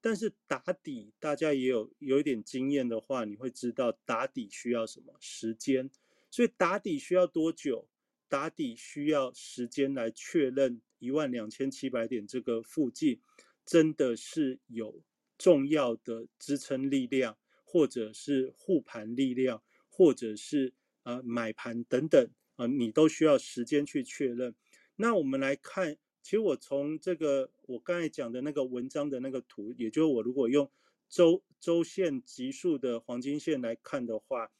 [0.00, 5.90] 但是打底，大家也有有一点经验的话，你会知道打底需要什么时间，
[6.30, 7.88] 所以打底需要多久？
[8.28, 13.20] 打底需要时间来确认一万两千七百点这个附近
[13.64, 15.02] 真的是有
[15.38, 20.72] 重要的支撑力量，或者是护盘力量，或者是
[21.04, 24.54] 呃买盘等等啊，你都需要时间去确认。
[24.96, 30.70] 那我们来看，其实我从这个我刚才讲的那个文章的那个图，也就是我如果用
[31.08, 34.50] 周周线级数的黄金线来看的话。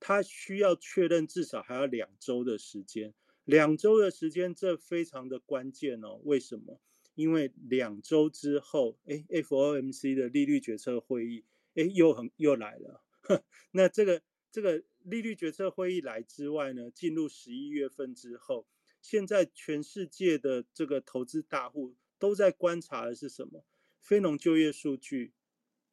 [0.00, 6.20] 它需要确认至少还要两周的时间，两周的时间这非常的关键哦。
[6.24, 6.80] 为什么？
[7.14, 13.04] 因为两周之后，哎，FOMC 的利率决策会议，哎，又很又来了。
[13.72, 18.66] 那这个这个利率决策会议来之外呢，进入十一月份之后，
[19.00, 23.64] 现在全世界的这个投资大户都在观察的是什么？
[24.02, 25.32] 非农就业数据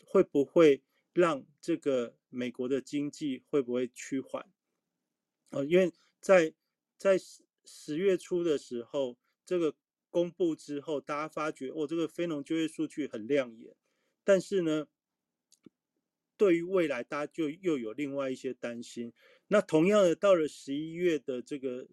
[0.04, 0.84] 会不会？
[1.14, 4.50] 让这个美国的经济会不会趋缓？
[5.52, 6.54] 哦，因为在
[6.98, 9.76] 在十十月初的时候，这个
[10.10, 13.76] 公布之后，大家发觉哦，这个非农就业数据很亮眼。
[14.24, 14.88] 但是呢，
[16.38, 19.12] 对于未来，大家就又有另外一些担心。
[19.50, 21.86] 那同样的，到了十一月的这个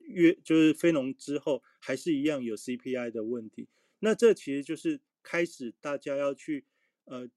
[0.00, 3.68] 月，就是非农之后，还是一样有 CPI 的问题。
[4.00, 6.66] 那这其实就是开始大家要去
[7.04, 7.30] 呃。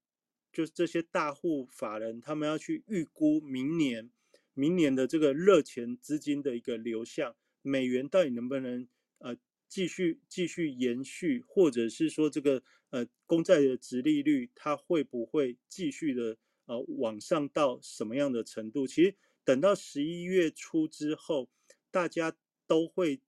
[0.54, 4.10] 就是这些大户法人，他们要去预估明年、
[4.54, 8.88] 明年的这个热钱资金的一个流向，美元到底能不能
[9.18, 9.36] 呃
[9.68, 16.36] 继续继续延续，或者是说这个呃公债的值利率它会不会继续的
[16.66, 18.86] 呃往上到什么样的程度？
[18.86, 21.50] 其实等到十一月初之后，
[21.90, 22.36] 大家
[22.68, 23.20] 都会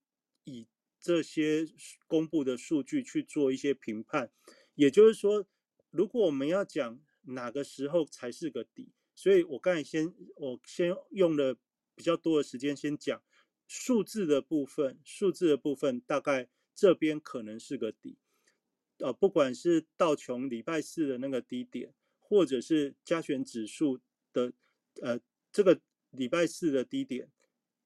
[0.45, 0.69] 以
[1.01, 1.67] 这些
[2.07, 4.31] 公布的数据去做一些评判。
[4.77, 5.47] 也就是说，
[5.91, 8.93] 如果我们要讲，哪个时候才是个底？
[9.14, 11.57] 所以我刚才先，我先用了
[11.95, 13.22] 比较多的时间先讲
[13.66, 14.99] 数字的部分。
[15.05, 18.18] 数字的部分大概这边可能是个底，
[18.99, 23.99] 呃，不管是道琼礼拜四的那个低点，或者是加权指数
[24.33, 24.53] 的
[25.01, 25.18] 呃
[25.51, 27.31] 这个礼拜四的低点，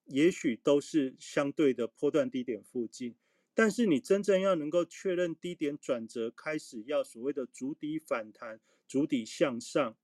[0.06, 3.14] 也许都是相对的波段低点附近。
[3.60, 8.58] 但是你真正要能够确认低点转折开始，要所谓的足底反弹。
[8.88, 9.98] 主底向上，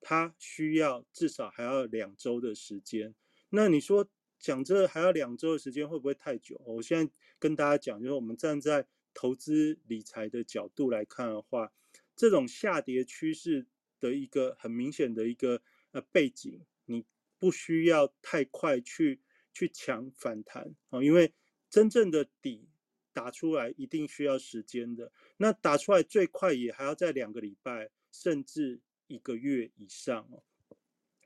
[0.00, 3.12] 它需要至少还要两周的时间。
[3.48, 4.08] 那你说
[4.38, 6.62] 讲这还要两周的时间会不会太久？
[6.64, 11.72] 我现在跟大家讲，就是我们站在投资理财的角度来看的话，
[12.14, 13.66] 这种下跌趋势
[13.98, 17.04] 的一个很明显的一个呃背景，你
[17.40, 19.20] 不需要太快去
[19.52, 21.34] 去抢反弹啊，因为
[21.68, 22.69] 真正的底
[23.12, 30.42] 打出来一定需要时间的，那打出来最快也还要在两个礼拜甚至一个月以上哦。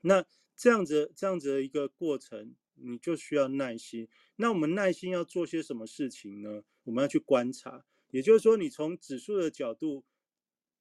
[0.01, 0.25] 那
[0.55, 4.07] 这样子这样子的一个过程，你就需要耐心。
[4.35, 6.63] 那我们耐心要做些什么事情呢？
[6.83, 10.03] 我们要去观察，也就是说，你从指数的角度，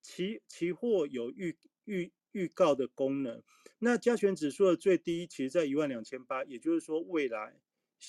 [0.02, 3.42] 期期货有预预预告的功能。
[3.78, 7.58] 那加权指数的最低其实在一万两千八，也就是说，未来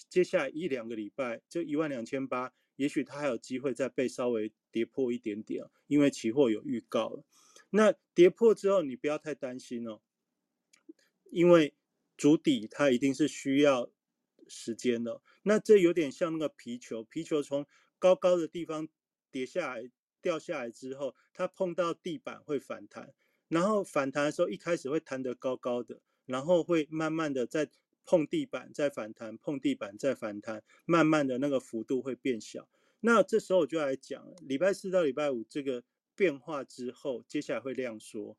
[0.09, 7.23] 接下来一两个礼拜，这一万两千八，也许它还有机会再被稍微跌破一点点，因为期货有预告了。
[7.69, 10.01] 那跌破之后，你不要太担心哦。
[11.32, 11.73] 因为
[12.15, 13.91] 主底它一定是需要
[14.47, 17.65] 时间的，那这有点像那个皮球，皮球从
[17.99, 18.88] 高高的地方
[19.32, 23.13] 跌下来、掉下来之后，它碰到地板会反弹，
[23.49, 27.69] 然后反弹的时候一开始会弹得高高的，然后会慢慢的再
[28.06, 32.68] 碰地板再反弹，碰地板再反弹，慢慢的那个幅度会变小。
[33.01, 35.84] 那这时候我就来讲，礼拜四到礼拜五这个
[36.16, 38.38] 变化之后，接下来会量缩，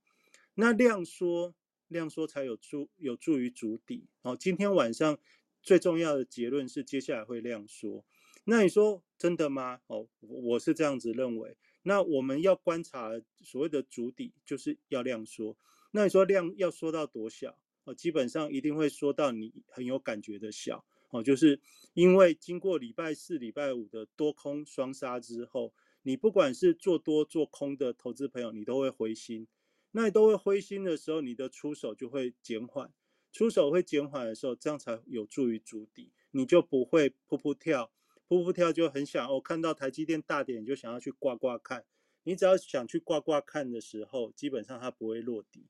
[0.54, 1.54] 那量缩。
[1.88, 4.08] 量缩才有助有助于筑底。
[4.20, 5.16] 好，今天晚上
[5.62, 8.04] 最重要的结论是接下来会量缩。
[8.42, 9.80] 那你说真的吗？
[9.86, 11.56] 哦，我是这样子认为。
[11.84, 15.56] 那我们要观察所谓的主底，就是要量缩。
[15.92, 17.56] 那你说量要缩到多小？
[17.86, 20.84] 哦，基本上一定会说到你很有感觉的小。
[21.10, 21.60] 哦，就是
[21.94, 25.72] 因为经过礼拜四、礼拜五的多空双杀之后，
[26.02, 29.46] 你不管是做多做空的投资朋友，你都会灰心。
[29.92, 32.92] 那你都会灰心的时候，你的出手就会减缓，
[33.32, 37.92] 出手会减缓的时候，这样才有助于筑底，你就不会噗噗跳，
[38.28, 41.86] 噗噗跳就很想哦，看到台积电大点就想要去挂挂看，
[42.24, 45.68] 你只要想去挂挂看的时候，基本上它不会落底。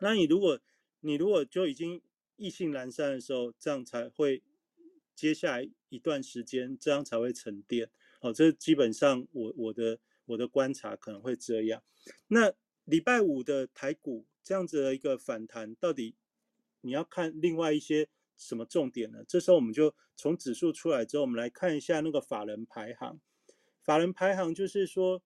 [0.00, 0.60] 那你如果
[1.02, 2.02] 你如果就已经
[2.36, 4.42] 意兴阑珊的时候，这样才会
[5.14, 7.90] 接下来一段时间，这样才会沉淀。
[8.20, 11.82] 哦，这基本上我我的我的观察可能会这样。
[12.26, 12.54] 那。
[12.84, 16.16] 礼拜五的台股这样子的一个反弹，到底
[16.80, 19.22] 你要看另外一些什么重点呢？
[19.28, 23.20] 这时候我们就从指数出来之后，我们来看一下那个法人排行。
[23.84, 25.22] 法人排行就是说，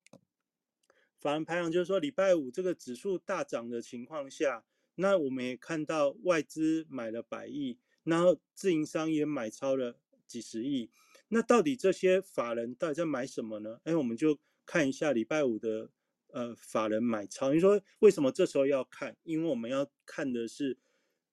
[1.18, 4.62] 法人排行就是说，礼拜五这个指数大涨的情况下，
[4.96, 10.90] 那我们也看到外资买了百亿，然后自营商也买超了几十亿。
[11.28, 13.80] 那到底这些法人到底在买什么呢？
[13.84, 15.90] 哎，我们就看一下礼拜五的。
[16.32, 19.16] 呃，法人买超，你说为什么这时候要看？
[19.22, 20.76] 因为我们要看的是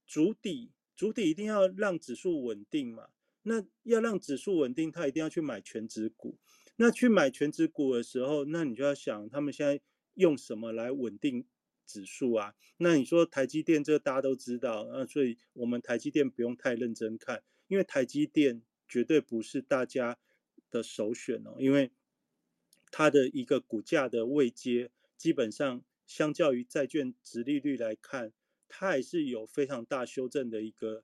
[0.07, 3.09] 主底，主底一定要让指数稳定嘛。
[3.41, 6.37] 那要让指数稳定，他一定要去买全指股。
[6.77, 9.81] 那去买全指股的时候，那你就要想，他们现在
[10.13, 11.45] 用什么来稳定
[11.85, 12.55] 指数啊？
[12.77, 20.17] 那你说台积电，这大家都知道，那所以我们台积电不用太认真看，因为台积电绝对不是大家
[20.69, 21.91] 的首选哦，因为。
[22.95, 28.31] 它的一个股价的位阶，基本上相较于债券值利率来看，
[28.67, 31.03] 它还是有非常大修正的一个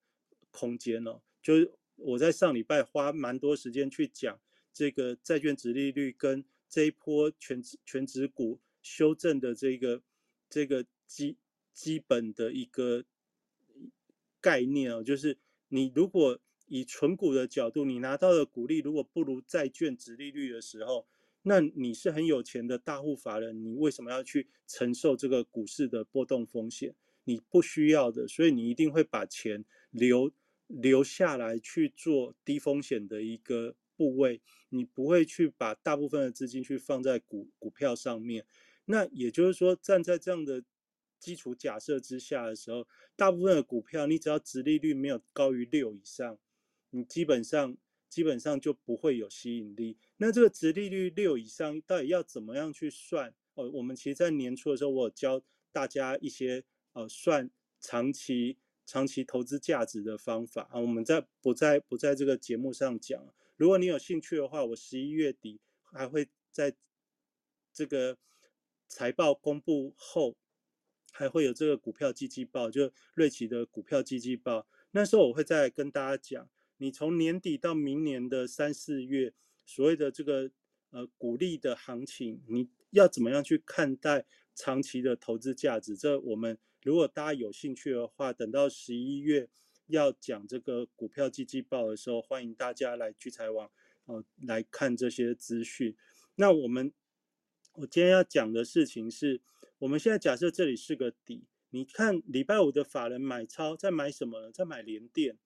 [0.51, 1.19] 空间哦。
[1.41, 4.39] 就是我在上礼拜花蛮多时间去讲
[4.71, 10.03] 这个债券值利率跟这一波全全指股修正的这个
[10.49, 11.37] 这个基
[11.73, 13.05] 基本的一个
[14.41, 15.37] 概念哦，就是
[15.67, 21.07] 你如果以纯股的角度，你拿到的股利如果不如债券值利率的时候，
[21.43, 26.93] 那你是很有钱的大户法人，你为什么要去承受这个股市的波动风险？
[27.23, 30.31] 你不需要的，所以你一定会把钱留
[30.67, 38.45] 留下来去做低风险的一个部位，你不会去把大部分的资金去放在股股票上面。
[38.89, 40.63] 那也就是说，站在这样的
[41.19, 46.37] 基础假设之下的时候，大部分的股票，你只要殖利率没有高于六以上，
[46.89, 47.77] 你基本上。
[48.09, 49.95] 基本上就不会有吸引力。
[50.17, 53.31] 那这个值利率六以上到底要怎么样去算？
[53.53, 55.39] 哦，我们其实，在年初的时候，我有教
[55.71, 56.63] 大家一些
[56.93, 60.79] 呃算长期长期投资价值的方法啊。
[60.79, 63.31] 我们在不在不在这个节目上讲？
[63.57, 66.75] 如果你有兴趣的话，我十一月底还会在
[67.71, 68.17] 这个
[68.89, 70.35] 财报公布后，
[71.13, 74.67] 还会有这个股票基金报，就瑞奇的股票基金报。
[74.91, 76.49] 那时候我会再跟大家讲。
[76.77, 79.33] 你从年底到明年的三四月，
[79.65, 80.49] 所谓的这个
[80.91, 84.25] 呃股利的行情，你要怎么样去看待
[84.55, 85.95] 长期的投资价值？
[85.95, 89.49] 这我们如果大家有兴趣的话，等到十一月
[89.87, 93.69] 要讲这个股票基金报的时候，欢迎大家来聚财网
[94.05, 95.95] 呃来看这些资讯。
[96.35, 96.93] 那我们
[97.79, 99.39] 我今天要讲的事情是，
[99.77, 104.51] 我们现在假设这里是个底，你看礼拜五的法人买超在买什么？
[104.51, 105.37] 在买联电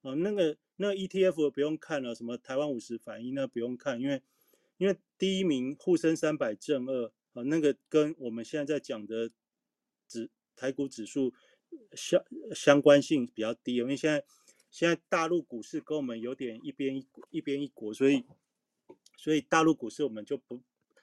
[0.00, 0.56] 哦，那个。
[0.76, 4.20] 那 ETF 不用看了，什么台湾五十反应那不用看，因为
[4.78, 9.30] 因为第一名沪深三百正二啊，那个跟我们现在在讲的
[10.08, 11.32] 指台股指数
[11.92, 14.24] 相相关性比较低，因为现在
[14.70, 18.24] 现在大陆股市跟我们有点一边一一边一国，所以
[19.16, 20.60] 所以大陆股市我们就不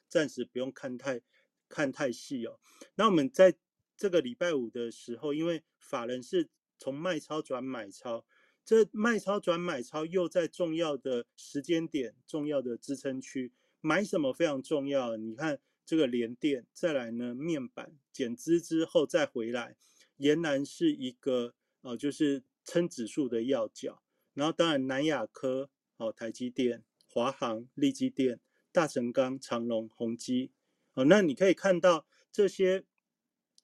[0.10, 1.22] 暂时不用看太
[1.70, 2.60] 看太细哦。
[2.96, 3.56] 那我们在
[3.96, 8.26] 这个礼拜五的时候，因为法人是从卖超转买超。
[8.66, 13.52] 这卖超转买超又在重要的时间点、重要的支撑区
[13.82, 15.18] 买什么非常重要。
[15.18, 19.76] 你看这个联电，再来呢面板减资之后再回来，
[20.18, 24.04] 仍然是一个呃就是撑指数的要角。
[24.36, 28.40] 然后当然南亚科、哦台积电、华航、力基电、
[28.80, 30.52] 大成钢、长隆、宏基，
[30.94, 32.86] 哦那你可以看到这些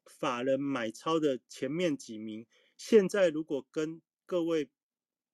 [0.06, 2.46] 法人买超的前面几名，
[2.76, 4.70] 现在如果跟各位。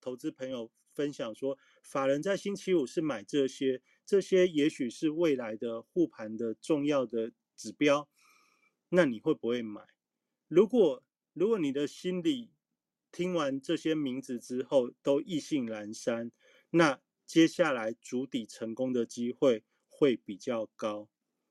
[0.04, 8.10] 投资朋友分享说，法人在星期五是买这些，这些也许是未来的护盘的重要的指标，
[8.90, 9.80] 那你会不会买？
[10.48, 11.04] 如果
[11.34, 12.50] 如果你的心里
[13.12, 16.32] 听完这些名字之后都意兴阑珊，
[16.72, 19.64] 那接下来主底成功的机会
[20.02, 21.08] 会比较高。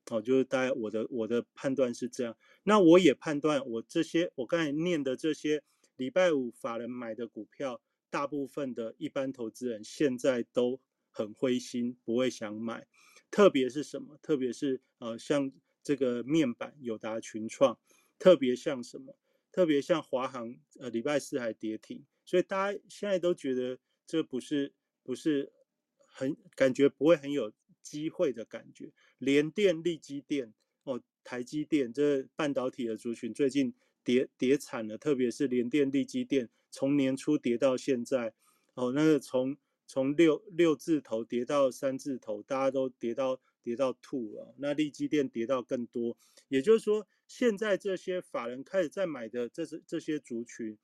[0.09, 2.35] 哦，就是大概我的我的判断是这样。
[2.63, 5.63] 那我也判断我这些我刚才念的这些
[5.95, 7.81] 礼拜五法人买的股票。
[8.09, 10.81] 大部分的一般投资人现在都
[11.11, 12.85] 很灰心，不会想买。
[13.29, 14.17] 特别是什么？
[14.21, 15.49] 特别是呃，像
[15.81, 17.79] 这个面板友达群创，
[18.19, 19.17] 特别像什么？
[19.49, 24.73] 特别像华航，呃，礼拜四还跌停，所以大家现在都觉得这不是
[25.03, 25.53] 不是
[26.05, 28.91] 很感觉不会很有机会的感觉。
[29.17, 30.53] 联电、力基电、
[30.83, 33.73] 哦，台积电这半导体的族群最近
[34.03, 36.49] 跌跌惨了，特别是联电、力基电。
[36.69, 38.33] 从年初跌到现在，
[38.75, 44.55] 哦，那个从从六六字头跌到三字头，大家都跌到跌到吐了。
[44.57, 46.15] 那利基电跌到更多，
[46.47, 50.77] 也就是说，现在这些法人开始在买的这是这些族群，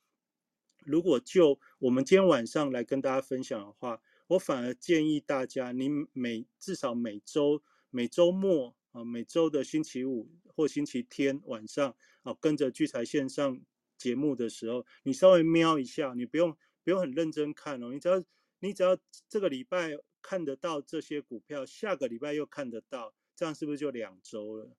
[0.84, 13.60] 如果就我们今天晚上来跟大家分享的话，我反而建议大家，你每至少每周每周末啊，每周的星期五或星期天晚上啊，跟着聚财线上。
[13.98, 17.92] 节目的时候，你稍微瞄一下，你不用不用很认真看哦。
[17.92, 18.24] 你只要
[18.60, 18.96] 你只要
[19.28, 24.70] 这个礼拜看得到这些股票，下个礼拜又看得到，这样是不是就两周了？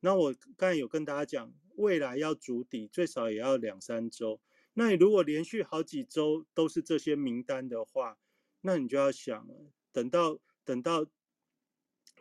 [0.00, 4.40] 那我刚才有跟大家讲，未来要筑底，最少也要两三周。
[4.74, 8.18] 那你如果连续好几周都是这些名单的话，
[8.66, 9.48] 那你就要想，
[9.92, 11.06] 等到等到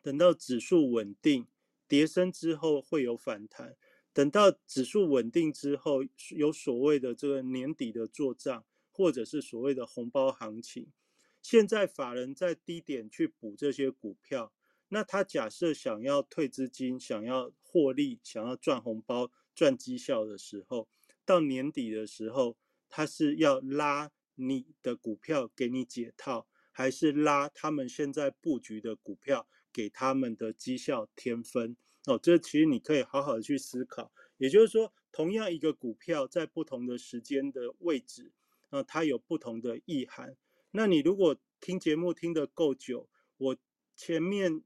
[0.03, 1.47] 等到指数稳定，
[1.87, 3.75] 跌升之后会有反弹。
[4.13, 10.93] 等到指数稳定之后，有所谓的这个年底的做账，或者是所谓的红包行情。
[11.41, 14.53] 现在法人在低点去补这些股票，
[14.89, 20.87] 那他假设想要退资金、想要获利、想要赚红包、赚绩效的时候，
[21.25, 22.55] 到年底的时候，
[22.87, 31.75] 他是要拉你的股票给你解套，还是拉他们现在布局的股票给他们的绩效添分？
[32.05, 34.11] 哦，这其实你可以好好的去思考。
[34.37, 38.31] 也就是说，同样一个股票在不同的时间的位置，
[38.69, 40.37] 啊，它有不同的意涵。
[40.71, 43.57] 那你如果听节目听得够久，我
[43.95, 44.61] 前面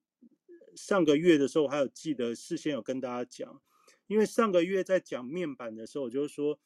[0.76, 3.62] 上个月的时候还有记得事先有跟大家讲，
[4.08, 6.60] 因为上个月在讲面板的时候，我就说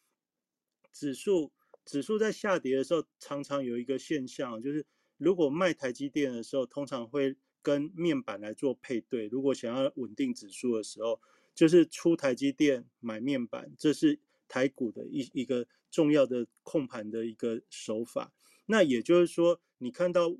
[0.93, 1.51] 指数
[1.85, 4.85] 指数在下跌的时候，常常有一个现象，就是
[5.17, 7.35] 如果卖台积电的时候，通常会。
[7.65, 11.21] 跟面板来做配对，如果想要稳定指数的时候，
[11.55, 14.19] 就是出台积电买面板，这是
[14.49, 18.33] 台股的一一个重要的控盘的一个手法。
[18.65, 20.35] 那也就是说，你看到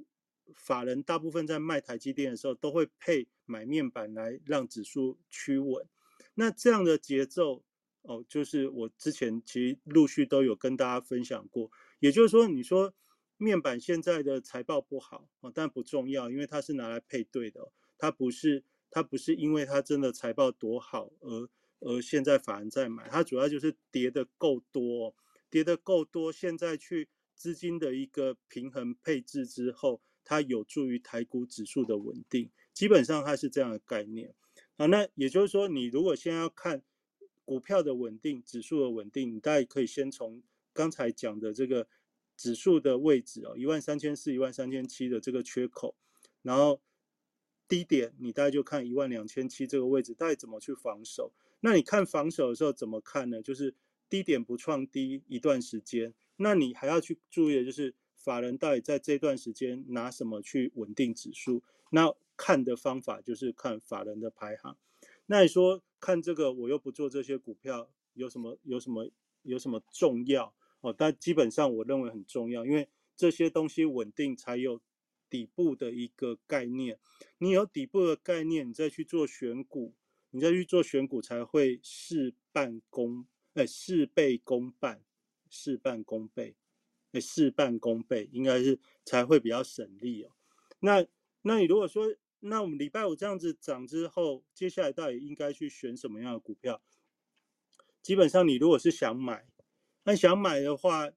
[0.53, 5.87] 法人大部分在卖台积电的时候，都会配买面板来让指数趋稳。
[6.33, 7.63] 那这样的节奏，
[8.03, 11.69] 哦，就是我之前其实陆续都有跟大家分享过。
[11.99, 12.93] 也就是说，你说。
[13.37, 21.49] 面板现在的财报不好啊，但不重要，因为它是拿来配对的，它不是它不是因为它真的财报多好而
[21.79, 25.13] 而现在法人在买，它主要就是跌的够多，
[25.49, 34.33] 跌的够多，现在去资金的一个平衡配置之后，它有助于台股指数的稳定，基本上它是这样的概念
[34.77, 34.85] 啊。
[34.85, 36.81] 那也就是说，你如果先要看
[37.45, 40.41] 股票的稳定，指数的稳定，你大概可以先从
[40.73, 41.87] 刚才讲的这个。
[42.35, 45.95] 指数的位置哦，一万三千四、一万三千七的这个缺口，
[46.41, 46.81] 然后
[47.67, 51.31] 低点你大概就看一万两千七这个位置，大概怎么去防守？
[51.59, 53.39] 那你看防守的时候怎么看呢？
[53.43, 53.75] 就是
[54.09, 61.61] 低点不创低一段时间，那你还要去注意的就是法人到底在这段时间拿什么去稳定指数？
[61.91, 64.75] 那看的方法就是看法人的排行。
[65.27, 69.09] 那你说看这个，我又不做这些股票，有什么有什么
[69.43, 70.91] 有什么重要哦？
[70.91, 74.81] 但基本上我认为很重要，因为这些东西稳定才有
[75.29, 76.99] 底部的一个概念。
[77.37, 79.95] 你有底部的概念，你再去做选股，
[80.31, 85.01] 你再去做选股才会事半功，哎，事倍功半，
[85.49, 86.57] 事半功倍
[87.13, 87.21] 哎。
[87.21, 90.31] 事半功倍，应该是才会比较省力哦。
[90.81, 91.05] 那
[91.43, 92.13] 那你如果说，
[92.45, 96.81] 那我们礼拜五这样子涨之后，接下来到底应该去选什么样的股票？
[98.01, 99.47] 基本上，你如果是想买，
[100.03, 101.09] 那想买的话，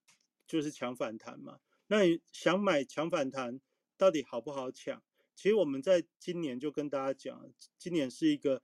[0.46, 1.58] 就是抢反弹嘛。
[1.88, 3.60] 那你想买抢反弹，
[3.96, 5.02] 到底好不好抢？
[5.34, 8.62] 其实我们在今年就跟大家讲，今年是一个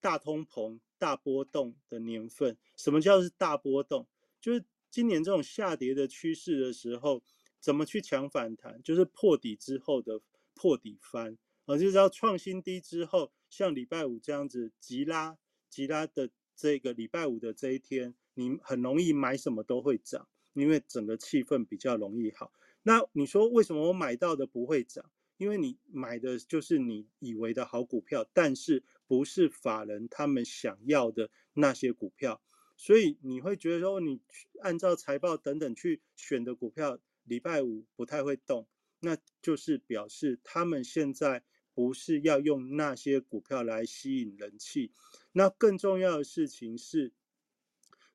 [0.00, 2.56] 大通膨、大波动的年份。
[2.76, 4.08] 什么叫是大波动？
[4.40, 4.64] 就是。
[4.88, 7.22] 今年这种下跌的趋势的时候，
[7.60, 8.82] 怎么去抢反弹？
[8.82, 10.22] 就是破底之后的
[10.54, 11.36] 破底翻
[11.66, 15.36] 啊，就是要创新低之后，像礼拜五这样子急拉
[15.68, 22.52] 急拉的这个礼拜五的这一天，你很容易买什么都会涨，因为整个气氛比较容易好。
[22.84, 25.10] 那你说为什么我买到的不会涨？
[25.38, 32.40] 因为你买的就是你以为的好股票，但是不是法人他们想要的那些股票。
[32.74, 34.20] 所以你会觉得说，你
[34.60, 38.66] 按照财报等等去选的股票，礼拜五不太会动，
[39.00, 41.42] 那就是表示他们现在
[41.76, 44.90] 不是要用那些股票来吸引人气。
[45.32, 47.12] 那更重要的事情是，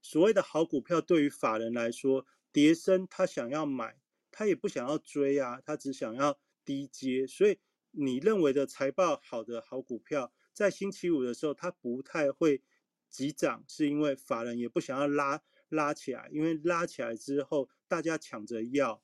[0.01, 4.01] 所谓的好股票对于法人来说，叠升他想要买，
[4.31, 7.27] 他也不想要追啊，他只想要低接。
[7.27, 7.59] 所以
[7.91, 12.63] 你认为的财报好的好股票，在星期五的时候，他不太会。
[13.11, 19.03] 急涨是因为法人也不想要拉拉起来，因为拉起来之后大家抢着要，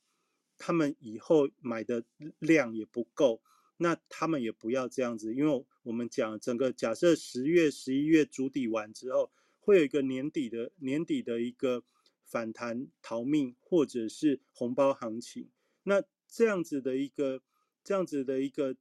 [0.57, 2.05] 他们以后买的
[2.39, 3.41] 量也不够，
[3.77, 11.83] 那他们也不要这样子，因为我们讲整个假设十月、十一月筑底完之后，会有一个年底的年底的一个
[12.25, 15.49] 反弹逃命或者是红包行情，
[15.83, 17.41] 那这样子的一个
[17.83, 18.75] 这样子的一个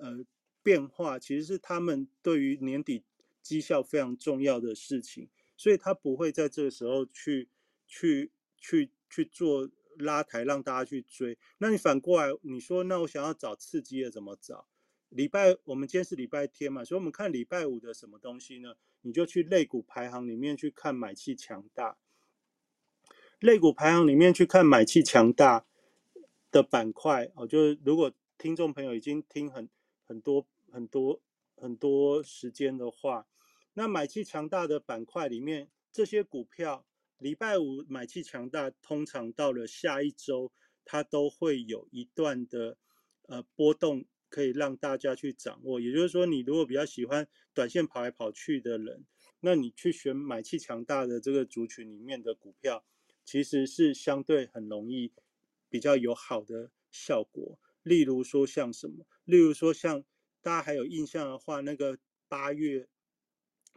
[0.00, 0.24] 呃
[0.62, 3.04] 变化，其实是他们对于年底。
[3.40, 7.48] 绩效非常重要的事情，所以他不会在这个时候去
[7.86, 11.38] 去去去做拉抬，让大家去追。
[11.58, 14.66] 那你反过来，你说那我想要找刺激的怎么找？
[15.10, 18.74] 礼拜我们今天是礼拜天嘛，所以我们看礼拜五的什么东西呢？
[19.02, 21.98] 你就去类股排行里面去看买气强大，
[23.40, 25.66] 类股排行里面去看买气强大
[26.50, 27.46] 的板块哦。
[27.46, 29.68] 就是如果听众朋友已经听很
[30.04, 31.20] 很多很多。
[31.60, 33.26] 很多时间的话，
[33.74, 36.86] 那买气强大的板块里面，这些股票
[37.18, 40.52] 礼拜五买气强大，通常到了下一周，
[40.84, 42.78] 它都会有一段的
[43.28, 45.80] 呃波动，可以让大家去掌握。
[45.80, 49.04] 也就是说，你如果比较喜欢短线跑来跑去的人，
[49.40, 52.84] 那你去选买气强大的这个族群里面的股票，
[53.24, 55.12] 其实是相对很容易
[55.68, 57.58] 比较有好的效果。
[57.82, 60.04] 例如说像什么，例如说像。
[60.40, 61.98] 大家还有印象的话，那个
[62.28, 62.88] 八月、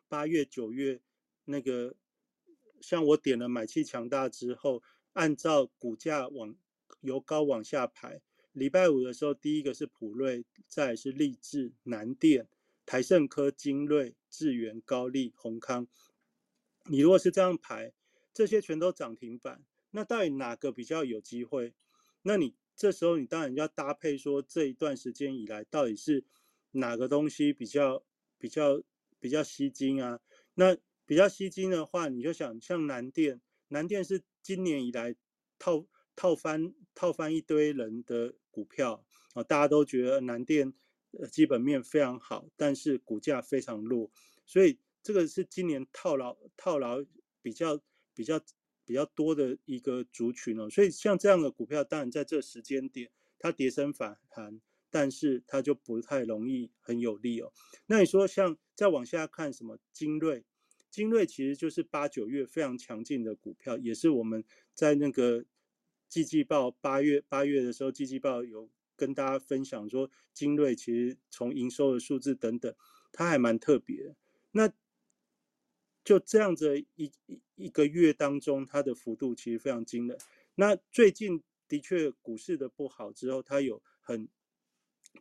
[0.08, 1.02] 八月、九月，
[1.46, 1.96] 那个
[2.82, 4.82] 像我点了买气强大之后，
[5.14, 6.56] 按照股价往
[7.02, 8.22] 由高往下排。
[8.54, 12.48] 礼拜五的时候，第一个是普瑞，再是立志、南电、
[12.86, 15.88] 台盛科、精锐、智源、高丽、宏康。
[16.86, 17.94] 你如果是这样排，
[18.34, 21.74] 这些全都涨停板，那到底哪个比较有机会？
[22.24, 26.26] 那你这时候你当然要搭配说，这一段时间以来到底是。
[26.74, 28.02] 哪个东西比较
[28.38, 28.82] 比较
[29.20, 30.22] 比较吸睛啊？
[30.54, 30.78] 那
[31.12, 35.14] 比较吸睛的话，你就想像南电，南电是今年以来
[35.60, 35.86] 套
[36.16, 40.72] 套翻套翻一堆人的股票啊，大家都觉得南电
[41.30, 44.10] 基本面非常好，但是股价非常弱，
[44.46, 47.04] 所以这个是今年套牢套牢
[47.42, 47.78] 比较
[48.14, 48.40] 比较
[48.86, 50.70] 比较多的一个族群哦。
[50.70, 54.62] 所以像这样的股票，当然在这时间点它跌升反弹。
[54.94, 57.54] 但是它就不太容易很有利哦。
[57.86, 60.44] 那你说像再往下看什么精锐，
[60.92, 64.44] 精锐其实就是八九月非常强劲的股票，也是我们
[64.76, 65.46] 在那个
[66.10, 72.76] 季季报八月八月的时候，季季报有跟大家分享说，精锐其实从营收的数字等等，
[73.12, 74.16] 它还蛮特别。
[74.52, 74.70] 那
[76.04, 80.18] 就这样子一一一个月当中，它的幅度其实非常惊人。
[80.56, 84.28] 那最近的确股市的不好之后，它有很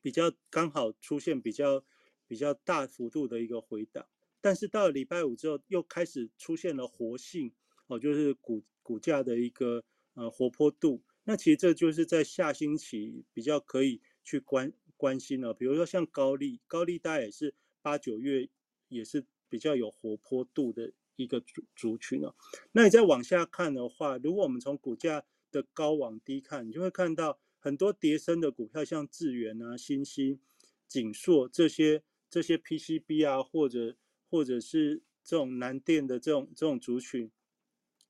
[0.03, 1.85] 比较刚好出现比较
[2.27, 4.05] 比较大幅度的一个回档，
[4.41, 7.53] 但是到了礼拜五之后又开始出现了活性
[7.87, 9.85] 哦，就是股股价的一个
[10.15, 11.03] 呃活泼度。
[11.25, 15.53] 那其实这就是在下星期比较可以去关关心了。
[15.53, 18.49] 比如说像高利，高利贷也是八九月
[18.89, 22.35] 也是比较有活泼度的一个族族群哦。
[22.73, 30.41] 那你再往下看的话，如果我们从股价的高往低看，你就会看到很多跌升的股票，像智源啊、新兴、
[30.89, 33.97] 景硕这些这些 PCB 啊，或者
[34.31, 37.31] 或者是这种南电的这种这种族群，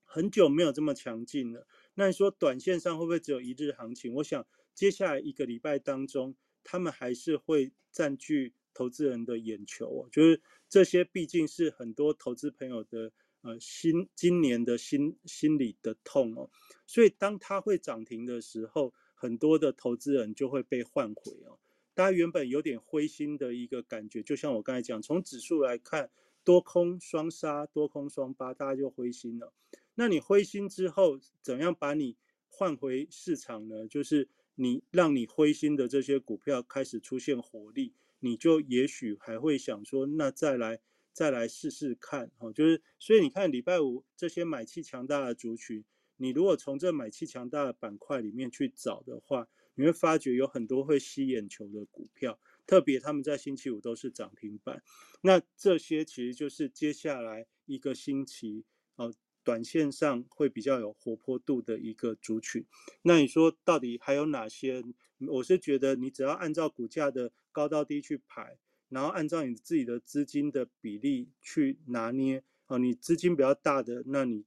[0.05, 1.67] 很久没有这么强劲了。
[1.95, 4.13] 那你说短线上会不会只有一日行情？
[4.13, 10.09] 我想接下来一个礼拜当中，他们还是会占据投资人的眼球哦。
[10.11, 13.11] 就是这些毕竟是很多投资朋友的
[13.41, 16.49] 呃心今年的心心理的痛哦。
[16.85, 21.59] 所以当它会涨停的时候，很多的投资人就会被换回哦。
[21.93, 26.09] 大家原本有点灰心的一个感觉，就像我刚才讲，从指数来看，
[26.43, 29.53] 多空双杀，多空双八，大家就灰心了。
[29.95, 32.15] 那你灰心之后，怎样把你
[32.47, 33.87] 换回市场呢？
[33.87, 40.79] 就是你让你灰心的这些股票开始出现活力，你就也许还会想说，那再来
[41.11, 45.83] 再来试试看，哈，就是所以你看礼拜五这些买气强大的族群，
[46.15, 49.49] 你如果从这买气强大的板块里面去找的话，
[49.81, 54.83] 你会发觉有很多会吸眼球的股票，特别他们在星期五都是涨停板，
[55.21, 58.63] 那这些其实就是接下来一个星期，
[58.95, 59.13] 哦。
[59.43, 62.63] 短线上会比较有活泼度的一个族群，
[63.01, 64.83] 那你说到底还有哪些？
[65.17, 68.59] 我是觉得你只要按照股价的高到低去排，
[68.89, 72.77] 然后按照你自己的资金的比例去拿捏哦。
[72.77, 74.45] 你资金比较大的，那你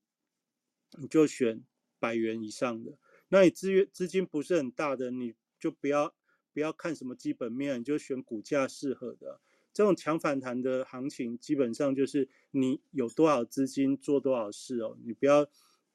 [0.96, 1.64] 你就选
[1.98, 2.92] 百元以上的；
[3.34, 6.14] 那你资源资金不是很大的，你就不要
[6.52, 9.40] 不要看什么基本面，你就选股价适合的。
[9.72, 14.96] 这种强反弹的行情，基本上就是你有多少资金做多少事哦。
[15.04, 15.50] 你不要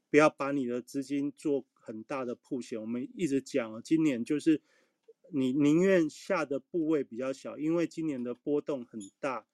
[0.10, 2.78] 不要把你的资金做很大的铺险。
[2.82, 4.62] 我们一直讲哦，今年就是
[5.32, 9.46] 你宁愿下的部位比较小，因为今年的波动很大。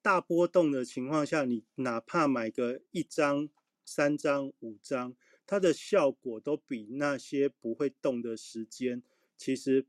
[0.00, 3.50] 大波动的情况下，你哪怕买个一张、
[3.84, 5.14] 三张、五张，
[5.48, 9.02] 它的效果都比那些不会动的时间，
[9.36, 9.86] 其实。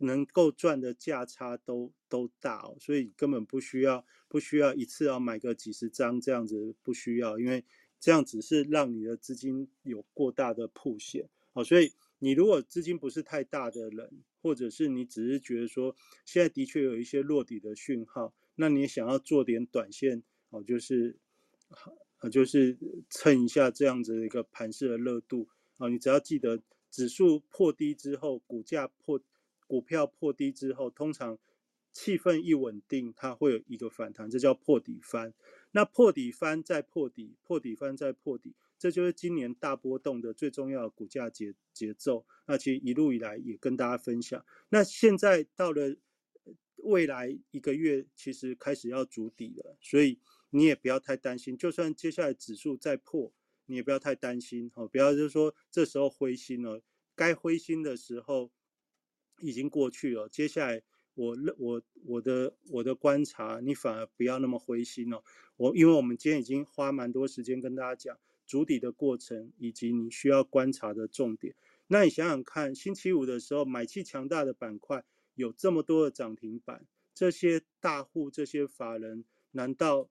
[0.00, 7.64] 能够赚的价差都都大哦，所以根本不需要不需要一次要买个几十张这样子，不需要，因为
[7.98, 11.64] 这样只是让你的资金有过大的铺险哦。
[11.64, 21.18] 所以你如果资金不是太大的人，或者是你只是觉得说现在的确有一些落底的讯号，那你想要做点短线哦，就是
[22.20, 22.76] 呃就是
[23.10, 25.48] 蹭一下这样子的一个盘势的热度
[25.78, 29.20] 啊，你只要记得指数破低之后，股价破。
[29.70, 31.38] 股票破低之后，通常
[31.92, 35.34] 气氛一稳定，它会有一个反弹，这叫破底翻。
[35.72, 42.24] 那破底翻再破底，破底翻再破底，这就是今年大波动的最重要的股价节节奏。
[42.46, 44.42] 那其实一路以来也跟大家分享。
[44.70, 45.94] 那现在到了
[46.76, 50.18] 未来一个月，其实开始要筑底了，所以
[50.50, 51.56] 你也不要太担心。
[51.56, 53.32] 就算接下来指数再破，
[53.66, 56.82] 你也不要太担心哦，不要就是说这时候灰心了。
[57.14, 58.50] 该灰心的时候。
[59.40, 60.82] 已经过去了，接下来
[61.14, 65.22] 我我我的我的观察，你反而不要那么灰心哦。
[65.56, 71.54] 我因为我们今天已经花蛮多时间跟大家讲主底的过程，以及你需要观察的重点。
[71.86, 75.04] 那你想想看，星期五的时候买气强大的板块
[75.36, 76.84] 有这么多的涨停板，
[77.14, 80.10] 这些大户这些法人，难道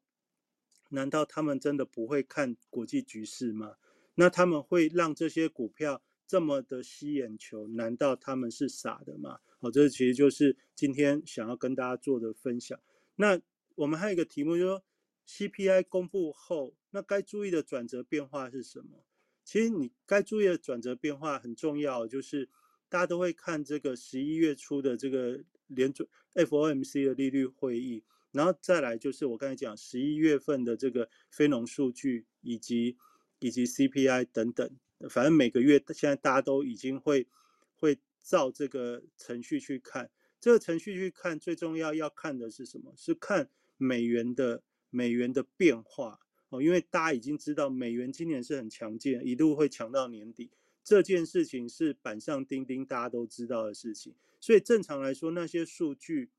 [0.89, 3.75] 难道他们真的不会看国际局势吗？
[4.15, 6.03] 那他们会让这些股票？
[6.25, 9.39] 这么的吸眼球，难道他们是傻的吗？
[9.59, 12.77] 好，这其实就是今天想要跟大家做的分享。
[13.15, 13.39] 那
[13.75, 14.83] 我们还有一个题目，就说
[15.25, 19.05] CPI 公布后，那该注意的转折变化是什么？
[19.45, 22.49] 其实你该注意的转折变化很重要，就是
[22.89, 28.03] 大家都会看这个十一月初的这个联准 FOMC 的利率会议，
[28.37, 32.95] 然后再来就是我刚才讲十一月份的这个非农数据，以及
[33.39, 34.69] 以及 CPI 等等。
[35.09, 37.27] 反正每个月现在大家都已经会
[37.75, 42.93] 会照这个程序去看，这个程序去看最重要要看的是什么？
[42.95, 44.61] 是看美元的
[44.91, 46.19] 美元的变化
[46.49, 50.51] 哦，因为大家已经知道美元今年是很强劲，一路会强到年底，
[50.83, 54.13] 这件事情是板上钉钉，大家都知道的事情。
[54.39, 56.29] 所以正常来说，那些数据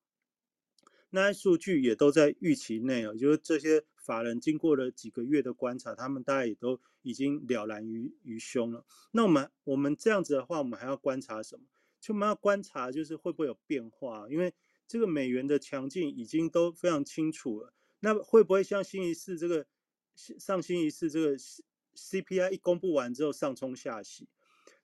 [1.11, 3.84] 那些数据也都在预期内哦，就是这些。
[4.09, 8.86] 法人经过了几个月的观察，他们大概也都已经了然于于胸了。
[9.11, 11.66] 那我们我们这样子的话，我们还要观察什么？
[12.00, 14.26] 就我们要观察，就是会不会有变化？
[14.30, 14.54] 因为
[14.86, 17.74] 这个美元的强劲已经都非常清楚了。
[18.00, 19.66] 那会不会像新一次这个
[20.16, 21.36] 上新一次这个
[21.94, 24.26] CPI 一公布完之后上冲下洗，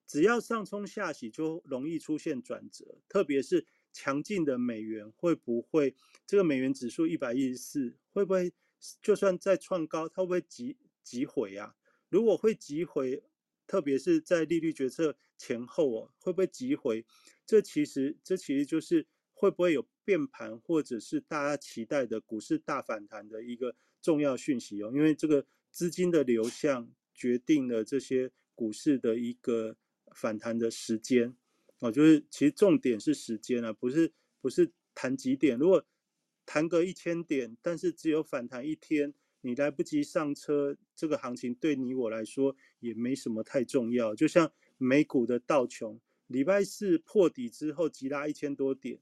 [0.06, 5.95] 只要上冲下洗就容易出现转折，特别是强劲的美元会不会
[6.26, 8.53] 这个美元指数一百一十四会不会
[9.01, 11.74] 就算再创高，它会不会急急回啊？
[12.11, 13.22] 如果会急回，
[13.66, 17.07] 特别是在利率决策前后哦，会不会急回？
[17.47, 24.90] 这其实这其实就是会不会有变盘，或者是大家期待的股市大反弹的一个重要讯息哦。
[24.95, 29.76] 因为这个资金的流向决定了这些股市的一个
[30.12, 31.34] 反弹的时间
[31.85, 31.93] 哦。
[31.93, 35.59] 就是其实重点是时间啊，不是不是谈几点。
[35.59, 35.85] 如果
[36.47, 39.14] 谈个一千点，但是只有反弹一天。
[39.47, 44.14] 你来不及上车，这个行情对你我来说也没什么太重要。
[44.14, 48.99] 就像美股的道琼，礼拜四破底之后急拉一千多点，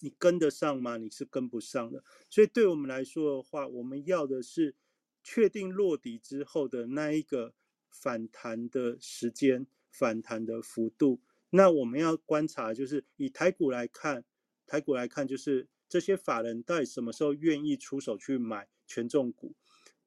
[0.00, 0.96] 你跟得上吗？
[0.96, 2.02] 你是跟不上的。
[2.28, 4.74] 所以对我们来说的话，我们要的是
[5.22, 7.54] 确定落底之后的那一个
[7.88, 11.20] 反弹的时间、反弹的幅度。
[11.50, 14.24] 那我们要观察，就是以台股来看，
[14.66, 18.68] 台股来看，就是这些法人到底什么时候愿意出手去买。
[18.88, 19.52] 权重股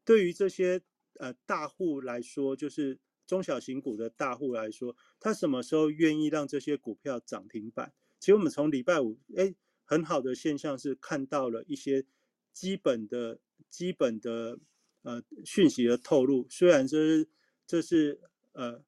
[0.06, 0.82] 对于这些
[1.16, 7.92] 呃大户来说，就是中小型股的大户来说，他什么时候愿意让这些股票涨停板？
[8.22, 12.06] 其实我们从礼拜五，哎，很好的现象是看到了一些
[12.54, 14.58] 基本的基本的
[15.02, 16.48] 呃讯息的透露。
[16.50, 17.30] 虽然这是
[17.68, 18.22] 这是
[18.54, 18.82] 呃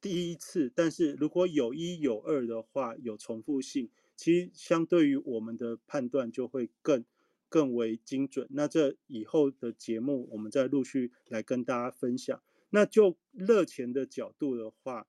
[0.00, 7.04] 第一次，但是如果有一有二的话，有重复性，其实相对于我们的判断就会更。
[7.50, 8.46] 更为精准。
[8.50, 12.42] 那这以后的节目，我们再陆续来跟大家分享。
[12.68, 15.08] 那就热钱的角度的话，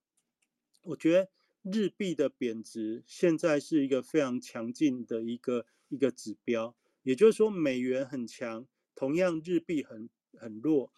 [0.84, 1.30] 我觉得
[1.70, 6.74] 日币的贬值现在是一个非常强劲的一个一个指标。
[7.04, 8.66] 也就是说，美元很强，
[8.96, 10.94] 同样日币很很弱。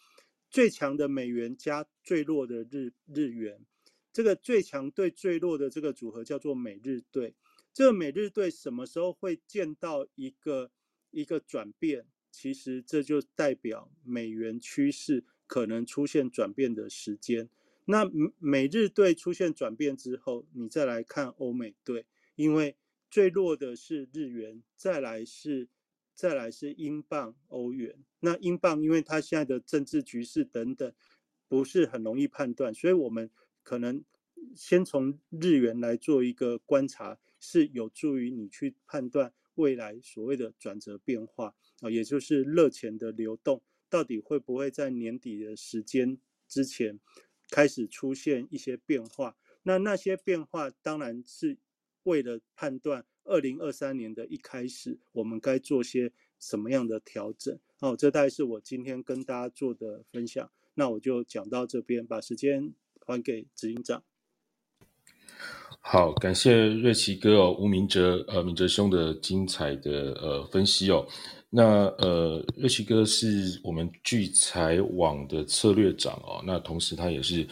[0.48, 3.66] 最强的美元加最弱的日日元，
[4.12, 7.34] 这个最强对最弱的这个组合叫做美日对。
[7.72, 10.70] 这个美日对什么时候会见到一个？
[11.14, 17.50] 一个转变，其实这就代表美元趋势可能出现转变的时间。
[17.84, 22.78] 那美日对出现转变之后，你再来看欧美对，因为
[23.10, 25.68] 最弱的是日元，再来是
[26.14, 28.02] 再来是英镑、欧元。
[28.20, 30.90] 那英镑因为它现在的政治局势等等
[31.46, 33.30] 不是很容易判断，所以我们
[33.62, 34.04] 可能
[34.54, 39.32] 先从日元来做一个观察，是有助于你去判断。
[39.56, 46.16] 未来所谓的转折变化啊，也就是热钱的流动，到底会不会在年底的时间
[46.48, 46.98] 之前
[47.50, 49.36] 开始出现一些变化？
[49.64, 51.58] 那那些变化当然是
[52.04, 57.58] 为了判断二零二三年的一开始，我们该做些什么样的调整。
[57.78, 60.50] 好，这大概是我今天跟大家做的分享。
[60.74, 62.72] 那我就讲到这边，把时间
[63.06, 64.02] 还给执行长。
[65.80, 71.06] 好，感谢瑞奇哥哦，吴明哲呃，明哲兄的精彩的呃分析哦。
[71.50, 77.48] 那呃，瑞奇哥是我们聚财网的策略长哦，那同时他也是。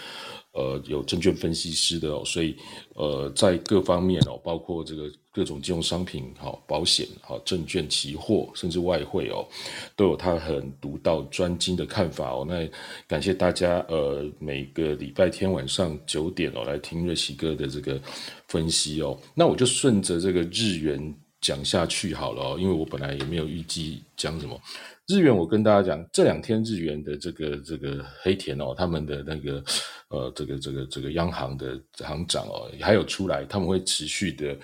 [0.53, 2.57] 呃，有证券分析师的哦，所以
[2.95, 9.47] 呃，在各方面哦，包括这个各种金融商品、好保险、好证券、期货，甚至外汇哦，
[9.95, 12.45] 都有他很独到专精的看法哦。
[12.49, 12.69] 那
[13.07, 18.01] 感谢大家呃，每个礼拜天晚上九点哦，来听瑞奇哥的这个
[18.49, 19.17] 分析哦。
[19.35, 24.61] 那我就顺着这个日元讲下去好了哦，因为我本来也没有预计讲什么。
[25.11, 29.61] 日元，我跟大家讲，这两天日元的这个这个黑田哦，他们的那个
[30.07, 34.57] 呃，这个这个这个央行的行长哦，还有出来，他们会持续的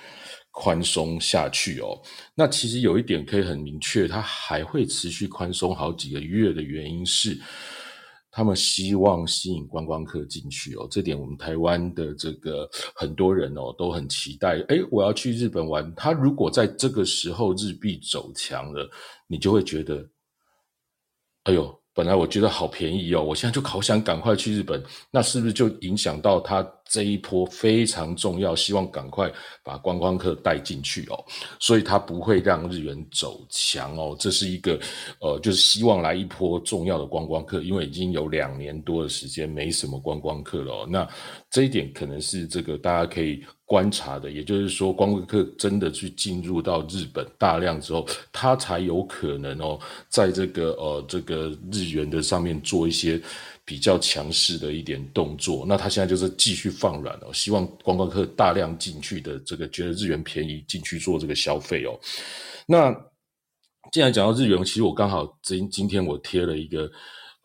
[0.52, 2.00] 宽松下去哦。
[2.32, 7.36] 那其实有一点可以很明确，它还会持续宽松好几个月的原因是，
[8.30, 10.86] 他们希望吸引观光客进去哦。
[10.88, 14.60] 这点我们台湾的这个很多人哦都很期待。
[14.68, 18.88] 诶我要去日本玩，他如果在这个时候日币走强了，
[19.26, 20.08] 你就会觉得。
[21.46, 24.82] 哎呦，本来我觉得好便宜哦，我现在就好想赶快去日本，
[25.12, 28.54] 那是不是就影响到他这一波非常重要？
[28.54, 29.30] 希望赶快
[29.62, 31.24] 把观光客带进去哦，
[31.58, 34.78] 所以他不会让日元走强哦，这是一个
[35.20, 41.06] 呃，就是希望来一波重要的观光客，因为已经有两年多的时间没什么观光客了，那
[41.50, 43.44] 这一点可能是这个大家可以。
[43.68, 49.76] 观察的，也就是说，光光客真的去进入到日本大量之后，他才有可能哦，
[50.08, 53.20] 在这个呃这个日元的上面做一些
[53.66, 55.66] 比较强势的一点动作。
[55.68, 61.92] 那他现在就是继续放软哦，希望观光客大量进去的这个觉得日元便宜进去做这个消费哦。
[62.66, 62.90] 那
[63.92, 66.90] 既然讲到日元，其实我刚好今今天我贴了一个。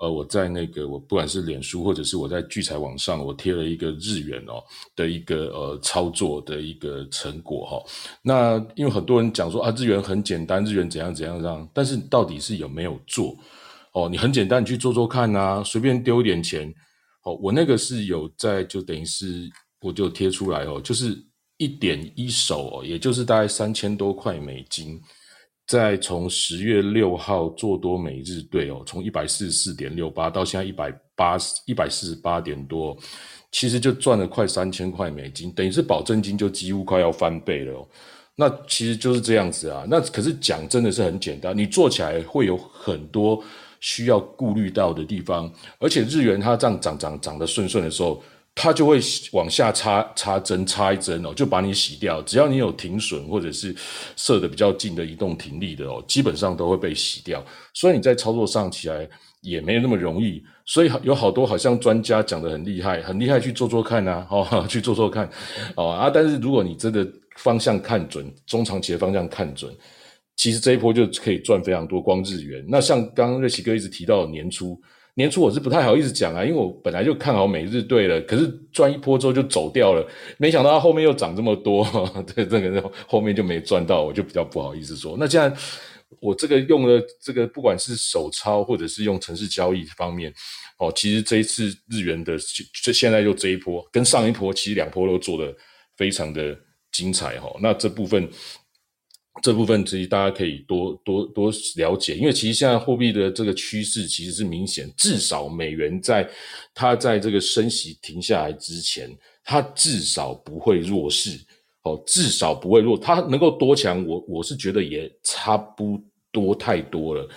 [0.02, 4.54] 呃，我在那个我不管是脸书或者是我在聚财网上，我贴了一个日元哦
[4.96, 7.84] 的一个呃操作的一个成果哈。
[8.24, 13.38] 那因为很多人讲说啊，日元很简单，日元怎样怎样这样，但是到底是有没有做？
[13.94, 16.74] 哦，你很简单，你去做做看啊，随便丢一点钱。
[17.24, 19.50] 哦，我那个是有在，就等于是
[19.82, 21.16] 我就贴出来哦，就是
[21.58, 25.00] 一点一手哦，也就是大概三千多块美金。
[25.68, 32.98] 再从十月六号做多每日兑哦，从一百四十四点六八到现在一百八十一百四十八点多，
[33.52, 37.88] 其实就赚了快三千块美金，等于是保证金就几乎快要翻倍了哦。
[38.36, 39.86] 那其实就是这样子啊。
[39.88, 43.42] 那可是讲真的是很简单，你做起来会有很多
[43.82, 48.24] 需要顾虑到的地方，而且日元它这样涨涨涨得顺顺的时候。
[48.54, 49.00] 它就会
[49.32, 52.22] 往下插插针插一针哦，就把你洗掉。
[52.24, 53.74] 只要你有停损或者是
[54.18, 57.42] 设的比较近的移动停利的哦，基本上都会被洗掉。
[57.74, 59.08] 所以你在操作上起来
[59.40, 60.44] 也没有那么容易。
[60.66, 65.28] 所以有好多好像专家讲的很厉害，很厉害去做做看呐， 哦，去做做看，
[65.78, 66.10] 哦啊。
[66.10, 67.08] 但是如果你真的
[67.38, 69.74] 方向看准，中长期的方向看准，
[70.42, 72.66] 其实这一波就可以赚非常多光日元。
[72.68, 74.76] 那像刚刚瑞奇哥一直提到年初。
[75.14, 81.86] 年初我是不太好意思讲啊，因为我本来就看好美日队了，可是赚一波之后就走掉了，没想到它后面又涨这么多，
[82.34, 85.16] 对这个后面就没赚到，我就比较不好意思说。
[85.20, 85.54] 那既然
[86.22, 90.34] 我这个用了这个，不管是手抄或者是用城市交易方面，
[90.80, 92.36] 哦，其实这一次日元的
[92.82, 95.54] 这现在就这一波跟上一波其实两波都做的
[95.98, 96.58] 非常的
[96.94, 98.28] 精彩哈，那这部分。
[99.42, 106.30] 这部分其实大家可以多多多了解，因为其实现在货币的这个趋势其实是明显，至少美元在
[106.74, 109.10] 它在这个升息停下来之前，
[109.44, 111.40] 它至少不会弱势，
[111.84, 116.00] 哦，至少不会弱，它能够多强，我我是觉得也差不
[116.32, 117.28] 多太多了，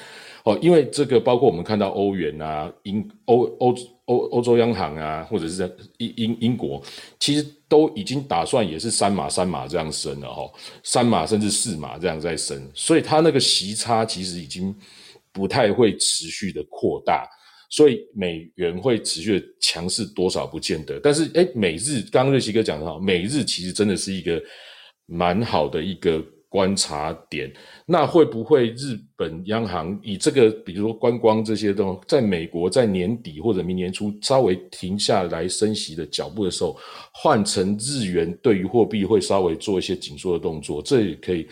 [0.44, 3.74] 哦，因为这个包括我们看到欧元啊，英欧欧。
[4.06, 6.82] 欧欧洲央行啊，或者是在英英英国，
[7.18, 10.42] 其实都已经打算也是三码三码这样升了哈，
[10.82, 14.74] 三码甚至四码这样在升，所以它那个息差其实已经
[15.32, 17.26] 不太会持续的扩大，
[17.70, 24.42] 所以美元会持续的强势多少不见得，但是哎，美日刚刚瑞奇哥讲的哈，美日其实真的是一个
[25.06, 26.24] 蛮好的一个。
[26.54, 27.52] 观察点，
[27.84, 36.78] 那会不会日本央行以这个，比如说观光这些东西，在美国在年底或者明年初稍微停下来升息的脚步的时候，
[37.12, 41.44] 换成日元对于货币会稍微做一些紧缩的动作，这也可以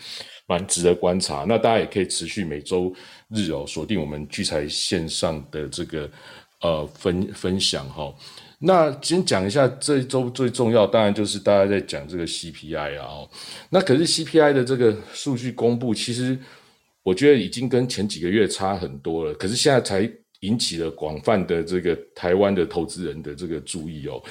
[0.47, 1.43] 蛮值得观察。
[1.45, 2.93] 那大家也可以持续每周
[3.27, 6.09] 日哦锁定我们聚财线上的这个
[6.61, 8.15] 呃分分享哈。
[8.65, 13.05] 那先讲一下这一周最重要，当然就是大家在讲这个 CPI 啊。
[13.05, 13.29] 哦，
[13.69, 16.37] 那可是 CPI 的这个数据公布，其实
[17.03, 19.33] 我觉得已经跟前几个月差很多了。
[19.33, 20.09] 可是现在才
[20.39, 24.23] 引起了广泛的这个台湾的投资人的这个注意哦。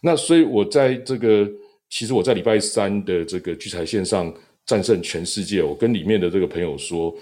[0.00, 1.46] 那所以我在这个，
[1.90, 4.32] 其实我在礼拜三的这个聚财线上
[4.64, 7.14] 战胜全世界，我跟里面的这个朋友说。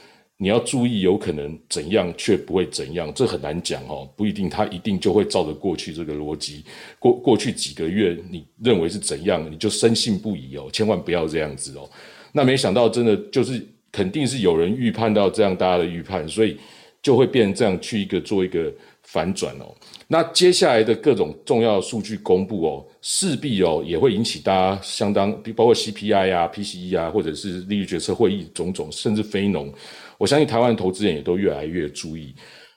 [0.44, 6.62] 你要注意，有可能怎样却不会怎样，这很难讲哦，不一定，他一定就会照着过去这个逻辑，
[6.98, 11.88] 过过去几个月你认为是怎样，你就深信不疑哦，千万不要这样子哦。
[12.30, 16.58] 那没想到真的就是肯定是有人预判到这样大家的预判，所以
[17.00, 18.70] 就会变成这样去一个做一个
[19.02, 19.74] 反转哦。
[20.08, 29.72] 那接下来的各种重要数据公布哦，势必哦也会引起大家相当，包括 CPI 啊、PCE 啊，或者是利率决策会议种种，甚至非农。
[30.18, 32.34] 我相信台湾投资人也都越来越注意。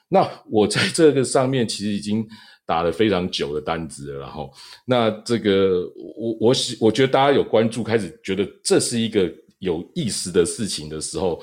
[0.08, 2.26] 那我在这个上面其实已经
[2.64, 4.50] 打了非常久的单子了，然后
[4.86, 5.82] 那这个
[6.16, 11.42] 我我喜我觉得大家有关注，开始觉得这是一个有意思的事情的时候，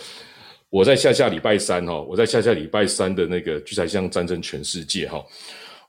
[0.69, 5.23] 我在下下礼拜三哈，我在下下礼拜三的那个聚财像战争全世界哈，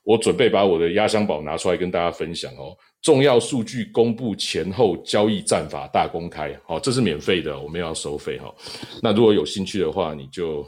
[0.03, 2.77] 我准备把我的压箱宝拿出来跟大家分享哦。
[3.07, 8.53] 重要数据公布前后交易战法大公开，好，这是免费的，我们要收费哈。
[9.01, 10.61] 那如果有兴趣的话，你就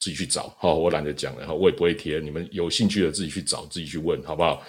[0.00, 4.60] 自己去找，好，我懒得讲了哈，我也不会贴，你们有兴趣的自己去找，自己去问，好不好？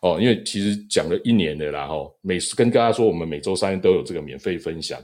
[0.00, 5.00] 哦，因为其实讲了一年的啦，哈，每跟大家说，我们每周三都有这个免费分享，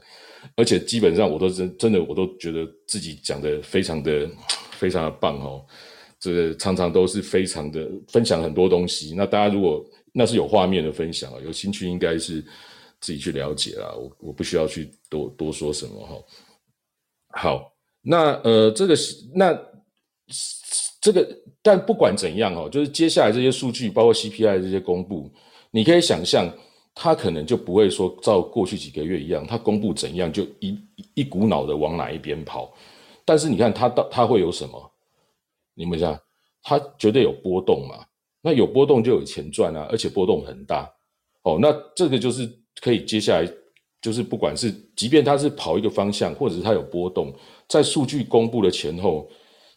[0.57, 4.29] 而且基本上我都真真的我都觉得自己讲的非常的
[4.73, 5.65] 非常的棒哦，
[6.19, 9.15] 这个常常都是非常的分享很多东西。
[9.17, 12.45] 那大家如果那是有画面的分享啊，有兴趣应该是
[13.01, 16.15] 自己去了解啦，我我不需要去多多说什么哈。
[17.29, 19.57] 好，那呃，这个是那
[21.01, 21.27] 这个，
[21.63, 25.31] 但不管怎样哦，就是接下来这些数据，包括 CPI 这些公布，
[25.71, 26.53] 你可以想象，
[26.95, 30.79] 它可能就不会说照过去几个月一样，它公布怎样就一
[31.15, 32.75] 一股脑的往哪一边跑。
[33.25, 34.93] 但是你看它到它会有什么？
[35.75, 36.19] 你们想，
[36.63, 38.05] 它绝对有波动嘛。
[38.43, 40.91] 那有波动就有钱赚啊，而且波动很大。
[41.43, 43.51] 哦，那这个就是可以接下来
[44.03, 47.35] 就是不管是即便它是跑一个方向，或者是它有波动，
[47.69, 49.29] 在数据公布的前后，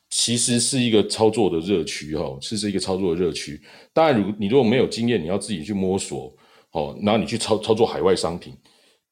[0.09, 3.61] 其实是一个操作的热区哈，是是一个操作的热区。
[3.93, 6.33] 当然，如你如果没有经验，你要自己去摸索
[6.71, 8.53] 哦，然后你去操操作海外商品，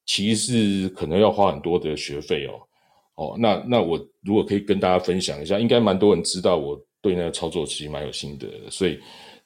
[0.06, 2.54] 其实可能要花很多的学费哦。
[3.16, 9.00] 哦，那那我如果可以跟大家分享一下，应该蛮多人知道我对那个操作其实蛮有心得的，所以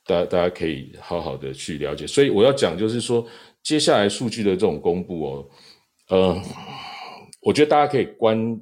[0.05, 2.05] 大家大家可以好好的去了解。
[2.05, 3.25] 所以我要讲就是说，
[3.63, 5.49] 接下来数据的这种公布哦，
[6.09, 6.41] 呃，
[7.41, 8.59] 我觉得大家可以关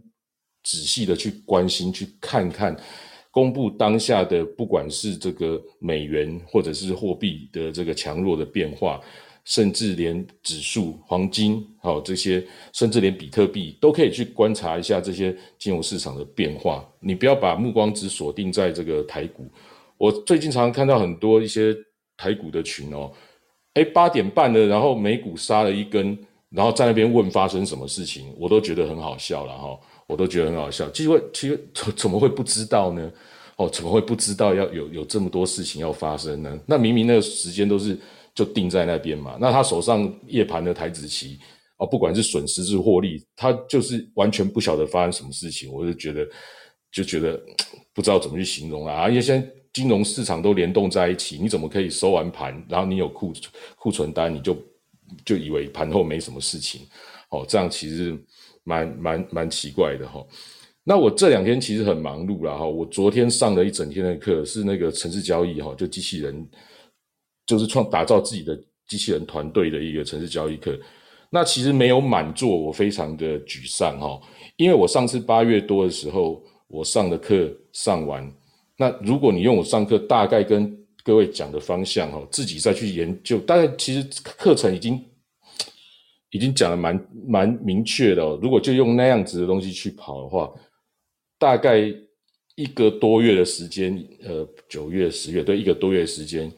[0.64, 2.76] 仔细的去关心去看看，
[3.32, 9.00] 公布当下的不管是这个美元或者是货币的这个强弱的变化。
[9.46, 12.42] 甚至连指数、黄金，好这些，
[12.72, 16.90] 甚至连比特币都可以去观察一下这些金融市场的变化。
[17.02, 19.52] 你不要把目光只锁定在这个台股。
[20.04, 21.74] 我最近常看到很多一些
[22.18, 23.10] 台股的群哦，
[23.76, 26.18] 哎，八点半了，然后美股杀了一根，
[26.50, 30.90] 然后在那边问发生什么事情，我都觉得很好笑了哈，我都觉得很好笑。
[30.90, 33.10] 其实，其实怎么会不知道呢？
[33.56, 36.60] 哦，怎么会不知道要有有这么多事情要发生呢？
[36.68, 37.98] 那明明那个时间都是。
[38.36, 41.38] 就定在那边嘛，那他手上夜盘的台子期
[41.78, 46.28] 哦，不管是损失是获利，他就是完全不晓得发生什么事情，我就觉得
[46.92, 47.40] 就觉得
[47.94, 49.08] 不知道怎么去形容啊！
[49.08, 53.34] 因为现在金融市场都联动在一起，你怎么可以收完盘，然后你有库
[53.76, 54.56] 库存单，你就
[55.26, 56.88] 就以为盘后没什么事情？
[57.30, 58.18] 哦，这样其实
[58.64, 60.26] 蛮蛮蛮奇怪的哈。
[60.84, 66.48] 那我这两天其实很忙碌了哈，我昨天上了一整天的课，是那个城市交易哈，就机器人。
[67.46, 68.58] 就是创打造自己的
[68.88, 70.80] 机器人团队的一个城市交易课，
[71.30, 74.18] 那其实没有满座，我非常的沮丧哈，
[74.56, 78.34] 因为我上次八月多的时候，我上的课上完，
[78.78, 85.04] 那如果你用我上课大概跟各位讲的方向哦，自己再去研究，大概其实课程已经
[86.32, 90.52] 已经讲的蛮蛮明确的，如果就用那样子的东西去跑的话，
[91.38, 91.80] 大概
[92.56, 96.52] 一个多月的时间，呃，九月、十月对，一个多月时间。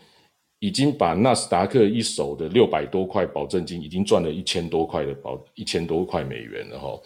[0.59, 6.99] 已经把纳斯达克一手的六百多块保证金，已经赚了一千多块的保一千多块美元了哈。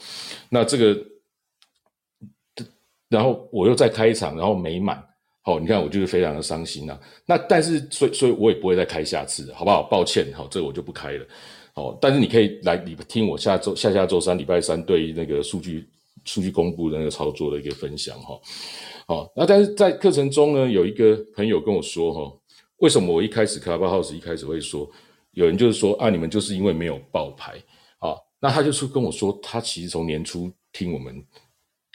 [0.50, 0.98] 那这个，
[3.10, 5.04] 然后我又再开一场，然后没满，
[5.42, 6.98] 好，你看我就是非常的伤心呐。
[7.26, 9.84] 那但是所以所以我也不会再开下次，好不好？
[9.84, 11.26] 抱歉，好，这我就不开了。
[11.74, 15.90] 好，但是你可以来你听我下周下下周三礼拜三对那个数据
[16.26, 18.40] 数据公布的那个操作的一个分享哈。
[19.08, 22.36] 好，那但是在课程中呢，有一个朋友跟我说哈。
[22.80, 24.90] 为什么我一开始 Clubhouse 一开始会说，
[25.32, 27.62] 有人就是说啊，你们就是因为没有爆牌
[27.98, 28.16] 啊？
[28.40, 31.22] 那他就是跟我说，他其实从年初听我们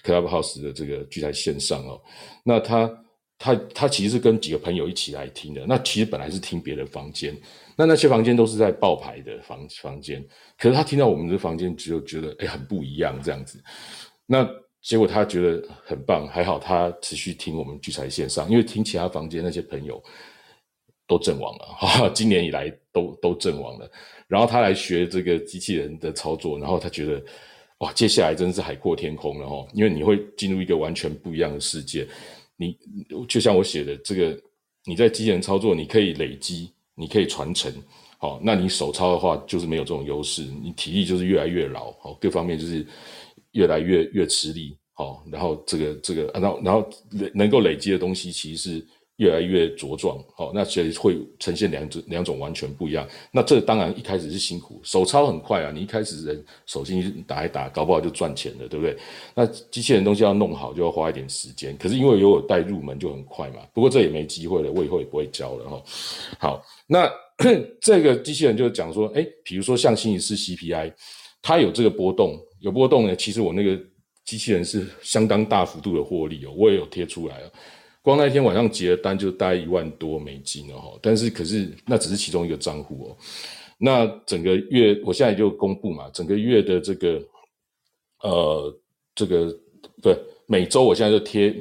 [0.04, 2.00] Clubhouse 的这个聚在线上哦，
[2.44, 3.04] 那他
[3.38, 5.64] 他他其实是跟几个朋友一起来听的。
[5.66, 7.36] 那其实本来是听别的房间，
[7.76, 10.24] 那那些房间都是在爆牌的房房间，
[10.58, 13.58] 可是他听到我们的房间，只有觉得哎很不一样这样子。
[14.26, 14.48] 那
[14.82, 20.00] 结果他觉得很棒，还好他持续听我们聚财线上，因为听其他房间那些朋友。
[21.06, 23.86] 都阵亡了哈，今年以来都都阵亡了。
[24.26, 27.22] 然后他来学这个机器人的操作，然后他觉得
[27.78, 32.06] 哇，接下来真的是海阔天空了哈，因为你会进入一个完全不一样的世界。
[32.56, 32.76] 你
[33.28, 34.40] 就像我写的这个，
[34.84, 37.72] 你在机器人操作，你可以累积，你可以传承，
[38.18, 42.86] 好，那你手操的话就是没有这种优势，你体力就是越来越老，好，各方面就是
[43.52, 46.88] 越来越越吃力，好，然后这个这个，然后然后
[47.34, 48.86] 能够累积的东西其实是。
[49.16, 53.08] 越来越茁壮，好，那其实会呈现两种两种完全不一样。
[53.30, 58.96] 那这当然一开始是辛苦，手操很快啊，你一开始人手进去打一打，搞不好就赚钱了，对不对？
[59.34, 61.76] 那机器人东西要弄好，就要花一点时间。
[61.76, 63.58] 可是因为有我带入门，就很快嘛。
[63.72, 65.82] 不过这也没机会了，我以后也不会教了哈。
[66.40, 67.08] 好，那
[67.80, 70.92] 这个机器人就讲说，哎，比如说像星期四 CPI，
[71.40, 73.14] 它有这个波动，有波动呢。
[73.14, 73.78] 其实我那个
[74.24, 77.52] 机器人是相当大幅度的获利哦，我也有贴出来了。
[78.04, 83.16] 光那一天晚上结的单就大概一万多美金了哈，但是可是那只是其中一个账户哦。
[83.78, 87.22] 那整个月我现在就公布嘛，整个月的这个
[88.20, 88.78] 呃
[89.14, 89.58] 这个
[90.02, 90.14] 不
[90.46, 91.56] 每周我现在就贴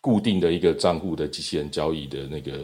[0.00, 2.60] 固定的一个账户的机器人交易的那个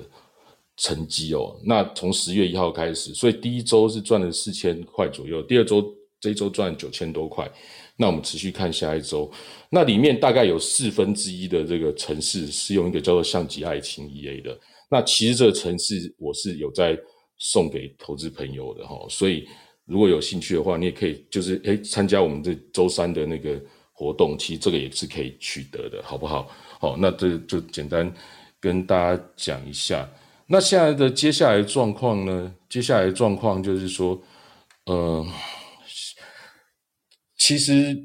[0.77, 1.61] 成绩哦。
[1.65, 7.51] 那从十月一号开始，所以第一周是赚了四千块左右，第二周这一周赚九千多块。
[8.01, 9.29] 那我们持续看下一周，
[9.69, 14.57] 那里面大概有四分之一的这个城市是用一个叫做相极爱情 EA 的。
[14.89, 16.97] 那其实这个城市我是有在
[17.39, 19.47] 送给投资朋友的哈，所以
[19.85, 23.61] 如果有兴趣的话，你也可以就是诶参加我们这周三的那个
[23.93, 26.49] 活动，其实这个也是可以取得的，好不好？
[26.79, 28.13] 好，那这就简单
[28.61, 30.09] 跟大家讲一下。
[30.47, 32.55] 那现在的接下来的状况呢？
[32.71, 34.19] 接下来的状况就是说，
[34.87, 35.27] 呃，
[37.39, 37.97] 其实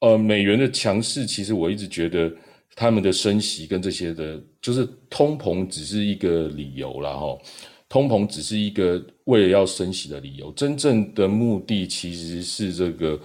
[0.00, 2.30] 呃，美元的强势，其实我一直觉得
[2.76, 7.38] 他们的升息跟这些的，就是通膨只是一个理由了哈。
[7.88, 13.18] 通膨只是一个为了要升息的理由，真正的目的其实是这个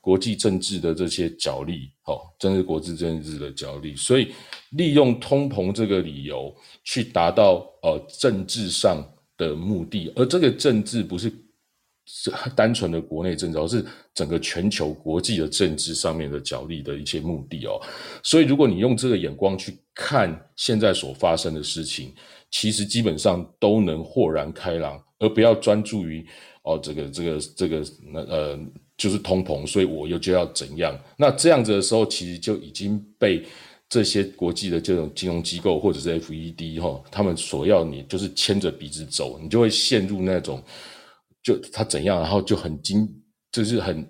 [0.00, 3.94] 国际政治的这些角力，哦，真是国际政治的角力。
[3.96, 4.28] 所以
[4.70, 6.54] 利用通膨这个理由
[6.84, 9.04] 去达到呃政治上
[9.36, 11.30] 的目的，而这个政治不是
[12.06, 17.80] 是 单纯的国内政治，而是整个全球国际的政治上面的角力的一些目的哦。
[18.22, 22.12] 所以如果你用这个眼光去看现在所发生的事情。
[22.50, 26.24] 其实基本上都能豁然开朗，而不要专注于
[26.62, 27.82] 哦，这个这个这个
[28.12, 28.56] 那呃，
[28.96, 30.96] 就是通膨，所以我又就要怎样？
[31.16, 33.44] 那这样子的时候，其实就已经被
[33.88, 40.62] 这些国际的这种金融机构或者是 FED 哈，他们所要你就是牵着鼻子走，你就会陷入那种
[41.44, 43.08] 就他怎样，然后就很惊，
[43.52, 44.04] 就是很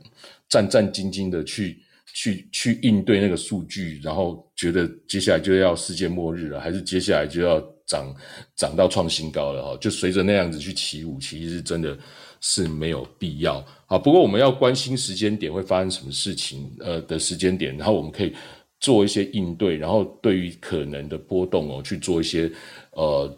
[0.48, 1.78] 战战兢兢的去
[2.15, 7.62] 去去应对那个数据，然后觉得接下来就要世界末日了，还是接下来就要。
[7.86, 8.16] 涨
[8.56, 11.94] 涨到创新高了哈，就随着那样子去起舞，其实是真的
[12.40, 13.98] 是没有必要啊。
[13.98, 18.35] 不过我们要关心时间点会发生什么事情，呃的时间点，然后我们可以
[18.81, 22.51] 做一些应对，然后对于可能的波动哦，去做一些
[22.93, 23.31] 呃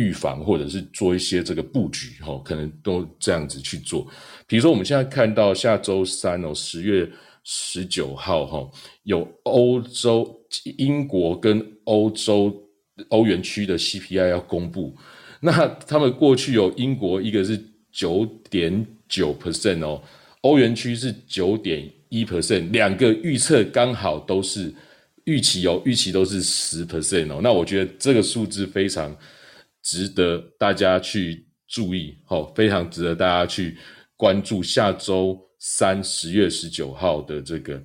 [0.00, 4.06] 预防，或者是做一些这个布局哈，可能都这样子去做。
[4.46, 7.08] 比如说我们现在看到下周三哦，十月
[7.44, 8.70] 十九号哈，
[9.02, 10.40] 有欧洲、
[10.78, 12.66] 英国跟欧洲。
[13.08, 14.94] 欧元区的 CPI 要公布，
[15.40, 17.58] 那他们过去有英国一个是
[17.90, 20.02] 九点九 percent 哦，
[20.42, 24.70] 欧元区是九点一 percent，两个预测刚好都是
[25.24, 29.16] 预期哦，预期都是十 percent 哦，那我觉得这个数字非常
[29.82, 33.76] 值得大家去注意哦，非常值得大家去
[34.16, 37.82] 关注下周三十月十九号的这个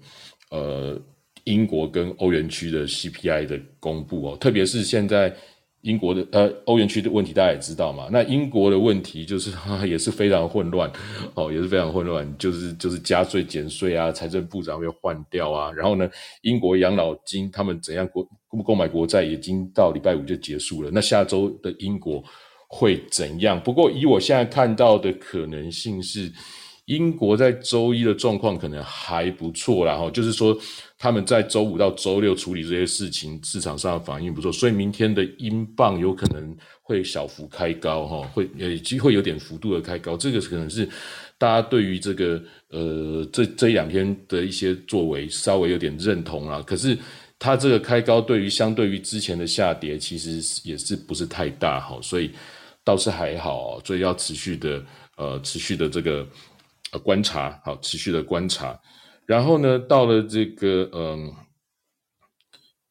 [0.52, 1.02] 呃。
[1.46, 5.32] 英国跟欧元区的 CPI 的公布哦，特别是现在
[5.86, 8.08] 英国的呃欧元区的问题，大家也知道嘛。
[8.12, 9.52] 那英国的问题就是
[9.88, 10.92] 也是非常混乱
[11.36, 15.72] 哦，也是非常混乱，就是就是加税减税啊，财政部长要换掉啊。
[15.72, 16.10] 然后呢，
[16.42, 18.28] 英国养老金他们怎样国
[18.64, 20.90] 购买国债，已经到礼拜五就结束了。
[20.92, 22.24] 那下周的英国
[22.68, 23.62] 会怎样？
[23.62, 26.32] 不过以我现在看到的可能性是。
[26.88, 30.56] 英国在周一的状况可能还不错啦，哈，就是说
[31.06, 40.90] 他们在周五到周六处理这些事情，市场上的反应不错，所以明天的英镑有可能会小幅开高，哈，会呃机会有点幅度的开高，这个可能是
[41.38, 46.60] 大家对于这个呃这这两天的一些作为稍微有点认同啦。
[46.66, 46.98] 可是
[47.38, 52.32] 它这个开高对于相对于之前的下跌，其实也是不是太大，哈，所以
[52.84, 54.84] 倒是还好，所以要持续的
[55.18, 56.28] 呃持续的这个。
[57.04, 58.80] 观察好，持续的观察，
[59.26, 61.34] 然后呢，到了这个嗯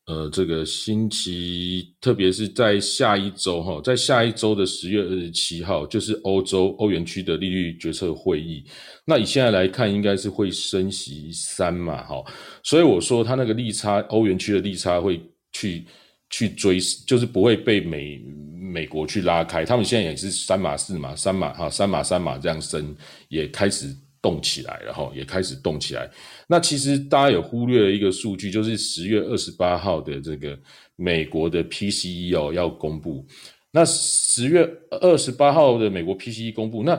[0.07, 8.65] 呃这个星期，特别是在下一周哈，在下一周的十月二十七号，就是欧洲欧元区的利率决策会议。
[9.07, 12.23] 那以现在来看，应该是会升息三嘛，哈，
[12.63, 15.21] 所以我说它那个利差，欧元区的利差会
[15.53, 15.87] 去
[16.31, 18.19] 去追，就是不会被美
[18.61, 19.65] 美国去拉开。
[19.65, 22.95] 他们现在也是三码四码，三码哈，三码三码这样升，
[23.29, 23.97] 也开始。
[24.25, 26.11] 动起来，然后也开始动起来。
[26.49, 30.59] 那其实大家有忽略了一个数据，就是十月二十八号的这个
[30.97, 33.27] 美国的 PCE 哦要公布。
[33.71, 36.99] 那十月二十八号的美国 PCE 公布，那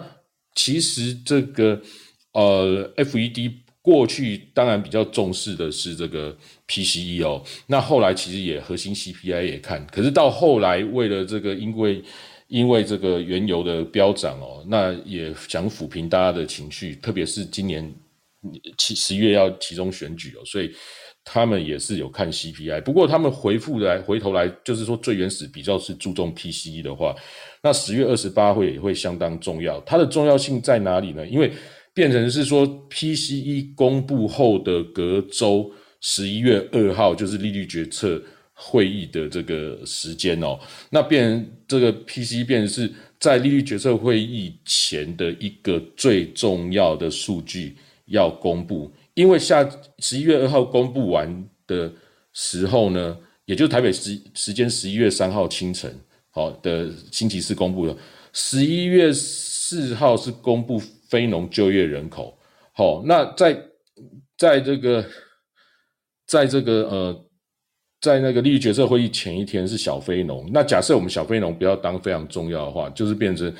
[0.53, 1.81] 其实这个
[2.33, 6.37] 呃 FED 过去当然比较重视的是这个
[6.67, 7.43] PCE 哦。
[7.65, 12.03] 那后来其实也核心 CPI 也看，可是到后来为了这个因为
[12.47, 17.93] 因为这个原油的飙涨哦，那也想抚平大家的情绪，特别是今年
[18.77, 20.71] 七十月要其中选举哦，所以
[21.23, 22.81] 他们也是有看 CPI。
[22.81, 27.15] 不过他们回复来回头来，就是说最原始比较是注重 PCE 的话，
[27.63, 29.81] 那十月二十八会也会相当重要。
[29.81, 31.25] 它的重要性在哪里呢？
[31.25, 31.51] 因为
[31.95, 38.21] 变成是说 PCE 公布后的隔周十一月二号就是利率决策。
[38.57, 40.57] 会议的这个时间哦，
[40.89, 47.75] 那变这个 PC 变是在利率决策会议前的一个最重要的数据
[48.05, 49.69] 要公布，因为下
[49.99, 51.91] 十一月二号公布完的
[52.31, 55.93] 时候呢，也就是台北时时间十一月三号清晨，
[56.29, 57.97] 好的星期四公布了，
[58.31, 60.79] 十一月四号是公布
[61.09, 62.37] 非农就业人口，
[62.71, 63.61] 好，那在
[64.37, 65.05] 在这个
[66.25, 67.24] 在这个呃。
[68.01, 73.51] 在那个利率决策会议前一天是小非农，那假设我们小非农不要当非常重要的话，就是变成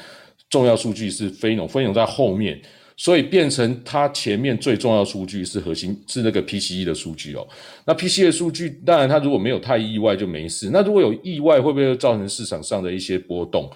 [0.50, 2.62] 重要数据是非农，非农在后面。
[2.98, 7.46] 所以变成它前面最重要数据是核心是那个 PCE 的数据哦。
[7.86, 10.70] 那 PCE 的数据，当然它如果没有太意外就没事。
[10.72, 13.70] 那如果有意外，会不会造成市场上的一些波动？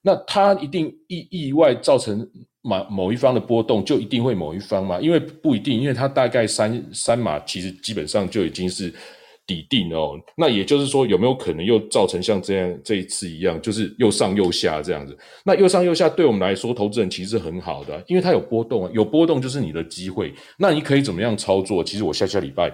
[0.00, 2.26] 那它一定意意外造成
[2.62, 4.98] 某某一方的波动，就一定会某一方吗？
[5.02, 8.90] 因为不一定，因为它大概三三码其实基本上就已经是。
[9.44, 15.18] 底定哦，那也就是说，有没有可能又造成像这样这一次一样，就是又上又下这样子？
[15.44, 20.32] 那又上又下，对我们来说，投资人其实很好的，因为它有波动啊，有波动就是你的机会。
[20.56, 21.82] 那你可以怎么样操作？
[21.82, 22.72] 其实我下下礼拜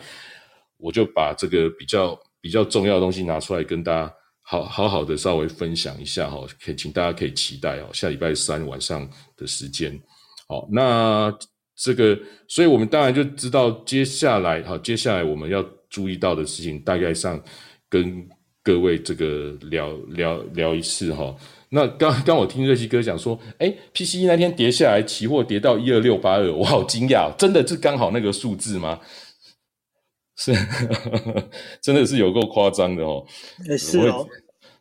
[0.77, 4.13] 我就把这个比较比较重要的东西拿出来跟大家
[4.43, 9.09] 好好好的稍微分享一下哈，可以请大家可以期待哦，下礼拜三晚上
[9.39, 9.99] 的时间。
[10.47, 11.35] 好，那
[11.75, 15.65] 这个，所以我们当然就知道接下来哈，接下来我们要。
[15.89, 17.43] 注意到的事情，大概上
[17.89, 18.27] 跟
[18.63, 21.35] 各位这个聊聊聊一次哈。
[21.71, 28.99] 那刚刚我听瑞希哥讲说，哎，PCE 那天跌下来，期货跌到一二六八二，我好惊讶，真的是刚好那个数字吗？
[30.37, 30.53] 是，
[31.83, 33.27] 真的是有够夸张的哦。
[33.77, 34.27] 是哦。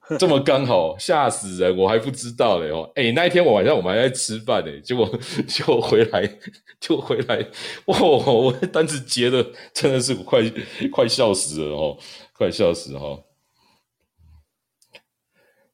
[0.18, 1.76] 这么刚好，吓死人！
[1.76, 2.90] 我还不知道嘞哦。
[2.96, 5.06] 哎，那一天我晚上我们还在吃饭呢，结果
[5.46, 6.38] 就回来
[6.80, 7.46] 就回来，
[7.88, 8.00] 哇！
[8.00, 10.42] 我单子结的真的是快
[10.92, 11.98] 快笑死了哦，
[12.32, 13.20] 快笑死哈！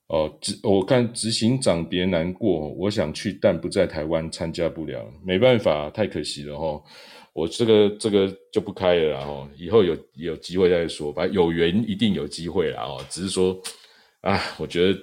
[0.07, 6.81] 哦，执我看执行长别难过，我想去，但不在台湾参加不了，没办法，太可惜了哈。
[7.33, 13.61] 我这个这个就不开了然后以后有有机会再说吧，有缘一定有机会啦哦，只是说。
[14.23, 14.99] 啊，我觉得，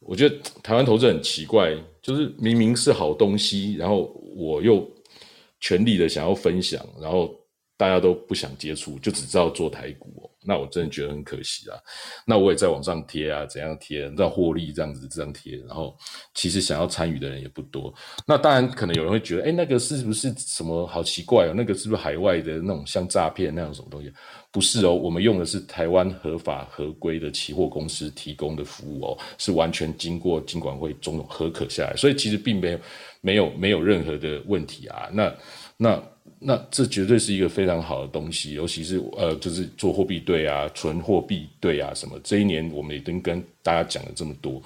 [0.00, 1.72] 我觉得台湾投资很奇怪，
[2.02, 4.86] 就是明明是好东西，然后我又
[5.60, 7.34] 全力的想要分享，然后
[7.76, 10.30] 大家都不想接触，就只知道做台股哦。
[10.46, 11.76] 那我真的觉得很可惜啊。
[12.24, 15.96] 那我也在网上贴啊，怎样贴，让获利这样子这样贴，然后
[16.34, 17.92] 其实想要参与的人也不多。
[18.26, 21.54] 那当然可能有人会觉得，哎，那个是不是什么好奇怪哦？
[21.56, 24.12] 那个是不是海外的那种像诈骗那样什么东西？
[24.52, 32.78] 不是哦，我们用的是台湾合法合规的期货公司提供的服务哦，是完全经过金管会中合可下来，所以其实并没有
[33.20, 35.10] 没有没有任何的问题啊。
[35.12, 35.34] 那
[35.76, 36.02] 那
[36.38, 42.18] 那这绝对是一个非常好的东西，尤其是呃，就是做货币对啊，存货币对啊什么。
[42.22, 44.62] 这一年我们已经跟大家讲了这么多，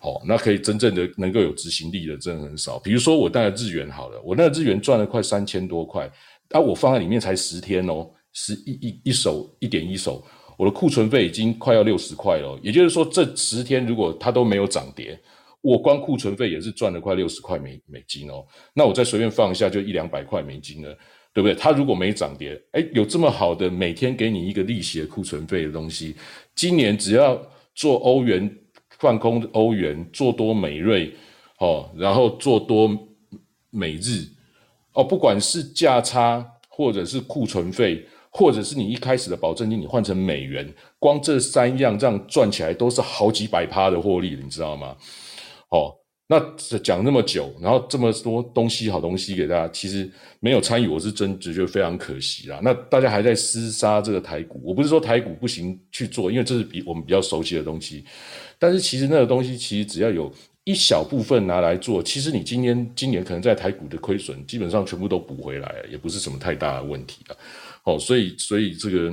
[0.00, 2.78] 好，那可以真正的能够有执行力的真的很少。
[2.78, 6.10] 比如说我带的日元好了，我那个日元赚了快三千多块，
[6.50, 8.08] 啊，我放在里面才十天哦。
[8.38, 10.22] 十一一一手一点一手，
[10.58, 12.60] 我的库存费已经快要六十块了。
[12.62, 15.18] 也就是说，这十天如果它都没有涨跌，
[15.66, 18.46] 我光库存费也是赚了快六十块美美金哦。
[18.72, 20.96] 那我再随便放一下，就一两百块美金了，
[21.32, 21.54] 对不对？
[21.54, 26.14] 它如果没涨跌，哎，有这么好的每天给你一个利息的库存费的东西，
[26.54, 27.40] 今年只要
[27.74, 28.48] 做欧元
[28.98, 31.12] 放空欧元，做多美瑞
[31.58, 32.88] 哦，然后做多
[33.70, 34.24] 美日
[34.92, 38.06] 哦，不管是价差或者是库存费。
[38.38, 44.94] 或者是你一开始的保证金，你换成美元，光这三样这样赚起来都是好几百趴的获利，你知道吗？
[45.70, 45.94] 哦，
[46.28, 46.40] 那
[46.78, 50.10] 讲那么久，然后这么多东西好东西给大家，其实
[50.40, 52.60] 没有参与，我是真直觉得非常可惜啦。
[52.62, 58.04] 那大家还在厮杀这个台股，我不是说台股不行去做，因为这是比我们比较熟悉的东西，
[58.58, 60.32] 但是其实那个东西其实只要有
[60.64, 67.36] 一小部分拿来做，其实你今年今年可能在台股的亏损基本上全部都补回来，也不是什么太大的问题啊。
[67.84, 69.12] 哦，所以所以这个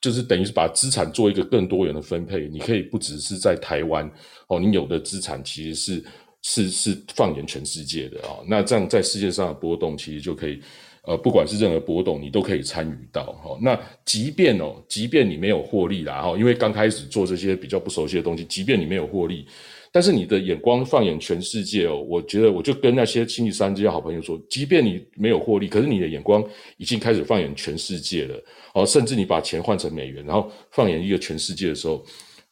[0.00, 4.10] 就是等于是把资产做一个更多元的分配，你可以不只是在台湾
[4.50, 6.04] 哦，你有的资产其实是
[6.42, 10.60] 是是放眼全世界的哦，那这样在世界上的波动其实就可以，
[11.04, 13.56] 呃，不管是任何波动，你都可以参与到哈。
[13.62, 19.46] 那即便哦，即便你没有获利啦哈，因为刚开始做这些比较不熟悉的东西，即便你没有获利。
[19.92, 26.44] 但是你的眼光放眼全世界哦，我觉得我就跟那些星期三这些好朋友说，即便你没有获利，可是你的眼光
[26.76, 28.40] 已经开始放眼全世界了
[28.72, 32.04] 哦，甚至你把钱换成美元，然后放眼一个全世界的时候，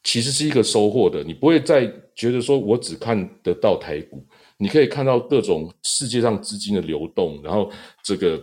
[0.03, 1.23] 其实是一个收获的。
[1.25, 4.27] 你不会再觉得说我只看得到台股，
[4.57, 7.71] 你可以看到各种世界上资金的流动，然后
[8.03, 8.41] 这个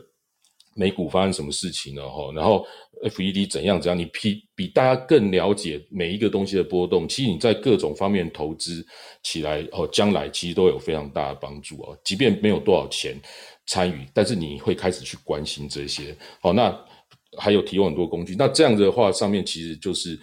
[0.76, 2.65] 美股发生什么事情了哈，然后。
[3.03, 3.99] F E D 怎样怎样？
[3.99, 7.06] 你比比大家更了解每一个东西的波动。
[7.06, 8.84] 其实你在各种方面投资
[9.22, 11.99] 起来哦，将来其实都有非常大的帮助哦。
[12.06, 13.14] 即便没有多少钱
[13.68, 16.15] 参与，但是你会开始去关心这些。
[16.41, 16.73] 好，那
[17.38, 18.34] 还有提供很多工具。
[18.40, 20.18] 那这样的话，上面其实就是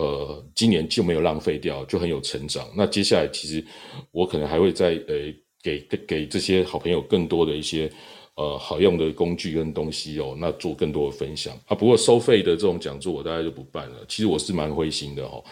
[0.00, 2.66] 呃，今年就没有浪费掉，就很有成长。
[2.76, 3.64] 那接下来其实
[4.12, 7.90] 我可能还会再呃，给给这些好朋友更多的一些。
[8.38, 11.74] 呃好用的工具跟东西哦，那做更多的分享啊。
[11.74, 13.96] 不过收费的这种讲座我大概就不办了。
[14.06, 15.42] 其实我是蛮灰心的哈，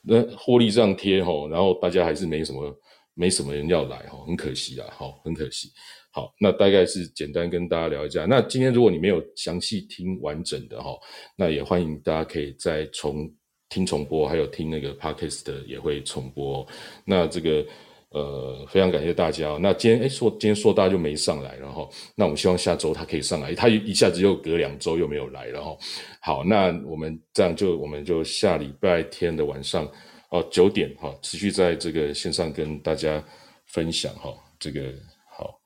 [0.00, 2.74] 那获利这样贴哈，然后大家还是没什么
[3.12, 5.68] 没什么人要来哈，很可惜啊，哈，很可惜。
[6.12, 8.24] 好，那大概是简单跟大家聊一下。
[8.24, 10.96] 那今天如果你没有详细听完整的哈，
[11.36, 13.30] 那也欢迎大家可以再重
[13.70, 16.66] 听重播，还有听那个 podcast 也会重播。
[17.06, 17.64] 那这个。
[18.12, 19.56] 呃，非常感谢大家。
[19.62, 23.54] 那今天哎，说今天硕大就没上来，然后那我们希望下周他可以上来。
[23.54, 25.78] 他一下子又隔两周又没有来，然后
[26.20, 29.88] 好，那我们这样就我们就下礼拜天的晚上
[30.30, 33.24] 哦九点哈，持续在这个线上跟大家
[33.66, 34.34] 分享哈。
[34.58, 34.92] 这个
[35.38, 35.60] 好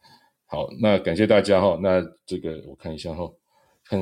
[0.45, 1.79] 好，那感谢大家哈。
[1.83, 3.27] 那这个我看一下哈，
[3.87, 3.99] 看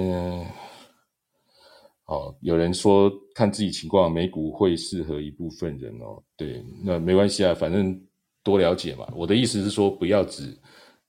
[2.12, 6.22] 哦，有人说看自己情况，美股会适合一部分人哦。
[6.36, 8.00] 对，那没关系啊，反正。
[8.44, 9.06] 多了解嘛？
[9.14, 10.52] 我的意思是说，不要只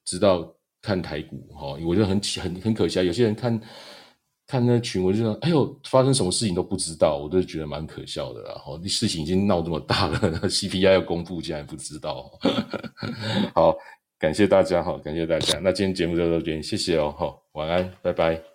[0.05, 0.47] 知道
[0.83, 3.01] 看台股哈，我觉得很很很可惜啊。
[3.01, 3.59] 有些人看
[4.45, 8.43] 看那群，我就说，哎呦，发生什么事情都不知道，我都觉得蛮可笑的。
[8.43, 12.29] 然后，事情已经闹这么大了，CPI 要公布，竟然不知道。
[13.55, 13.75] 好，
[14.19, 15.57] 感谢大家哈，感谢大家。
[15.57, 18.52] 那今天节目就到这边，谢谢哦，好，晚安，拜拜。